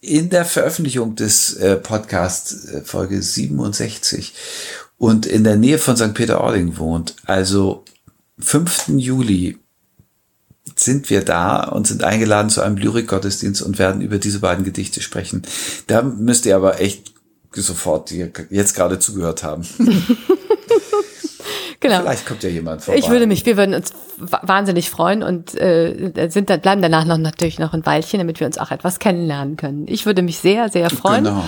in 0.00 0.30
der 0.30 0.44
Veröffentlichung 0.44 1.16
des 1.16 1.54
äh, 1.54 1.76
Podcasts 1.76 2.66
äh, 2.66 2.82
Folge 2.82 3.20
67 3.20 4.32
und 4.96 5.26
in 5.26 5.44
der 5.44 5.56
Nähe 5.56 5.78
von 5.78 5.96
St. 5.96 6.14
Peter-Ording 6.14 6.76
wohnt, 6.78 7.16
also 7.26 7.84
5. 8.38 8.88
Juli 8.96 9.58
sind 10.76 11.10
wir 11.10 11.24
da 11.24 11.64
und 11.64 11.86
sind 11.86 12.04
eingeladen 12.04 12.50
zu 12.50 12.60
einem 12.62 12.76
Lyrikgottesdienst 12.76 13.62
und 13.62 13.78
werden 13.78 14.00
über 14.00 14.18
diese 14.18 14.40
beiden 14.40 14.64
Gedichte 14.64 15.00
sprechen. 15.00 15.42
Da 15.86 16.02
müsst 16.02 16.46
ihr 16.46 16.56
aber 16.56 16.80
echt 16.80 17.12
sofort 17.54 18.10
jetzt 18.10 18.74
gerade 18.74 18.98
zugehört 18.98 19.42
haben. 19.42 19.66
Genau. 21.80 22.00
Vielleicht 22.00 22.26
kommt 22.26 22.42
ja 22.42 22.48
jemand 22.48 22.82
vorbei. 22.82 22.98
Ich 22.98 23.08
würde 23.08 23.28
mich, 23.28 23.46
wir 23.46 23.56
würden 23.56 23.72
uns 23.74 23.92
wa- 24.18 24.40
wahnsinnig 24.42 24.90
freuen 24.90 25.22
und 25.22 25.54
äh, 25.54 26.28
sind 26.28 26.50
dann, 26.50 26.60
bleiben 26.60 26.82
danach 26.82 27.04
noch 27.04 27.18
natürlich 27.18 27.60
noch 27.60 27.72
ein 27.72 27.86
Weilchen, 27.86 28.18
damit 28.18 28.40
wir 28.40 28.48
uns 28.48 28.58
auch 28.58 28.72
etwas 28.72 28.98
kennenlernen 28.98 29.56
können. 29.56 29.86
Ich 29.86 30.04
würde 30.04 30.22
mich 30.22 30.38
sehr, 30.38 30.68
sehr 30.70 30.90
freuen. 30.90 31.24
Genau. 31.24 31.44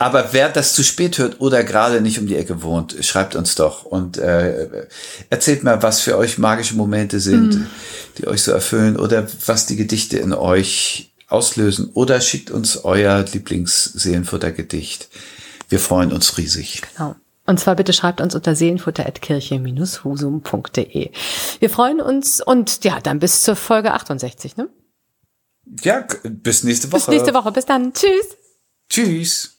Aber 0.00 0.32
wer 0.32 0.48
das 0.48 0.74
zu 0.74 0.84
spät 0.84 1.18
hört 1.18 1.40
oder 1.40 1.64
gerade 1.64 2.00
nicht 2.00 2.20
um 2.20 2.26
die 2.28 2.36
Ecke 2.36 2.62
wohnt, 2.62 2.94
schreibt 3.04 3.34
uns 3.34 3.56
doch 3.56 3.84
und 3.84 4.16
äh, 4.16 4.86
erzählt 5.28 5.64
mal, 5.64 5.82
was 5.82 6.00
für 6.00 6.16
euch 6.16 6.38
magische 6.38 6.76
Momente 6.76 7.18
sind, 7.18 7.54
Mhm. 7.56 7.66
die 8.18 8.28
euch 8.28 8.42
so 8.42 8.52
erfüllen 8.52 8.96
oder 8.96 9.26
was 9.46 9.66
die 9.66 9.74
Gedichte 9.76 10.16
in 10.18 10.32
euch 10.32 11.10
auslösen 11.26 11.90
oder 11.94 12.20
schickt 12.20 12.50
uns 12.52 12.76
euer 12.84 13.24
Lieblingsseelenfuttergedicht. 13.32 15.08
Wir 15.68 15.80
freuen 15.80 16.12
uns 16.12 16.38
riesig. 16.38 16.82
Genau. 16.96 17.16
Und 17.46 17.58
zwar 17.58 17.74
bitte 17.76 17.92
schreibt 17.92 18.20
uns 18.20 18.34
unter 18.34 18.54
seelenfutter.kirche-husum.de. 18.54 21.10
Wir 21.58 21.70
freuen 21.70 22.00
uns 22.00 22.40
und 22.40 22.84
ja, 22.84 23.00
dann 23.00 23.18
bis 23.18 23.42
zur 23.42 23.56
Folge 23.56 23.92
68, 23.94 24.56
ne? 24.56 24.68
Ja, 25.82 26.06
bis 26.22 26.62
nächste 26.62 26.92
Woche. 26.92 27.00
Bis 27.00 27.08
nächste 27.08 27.34
Woche. 27.34 27.50
Bis 27.52 27.66
dann. 27.66 27.92
Tschüss. 27.92 28.36
Tschüss. 28.88 29.57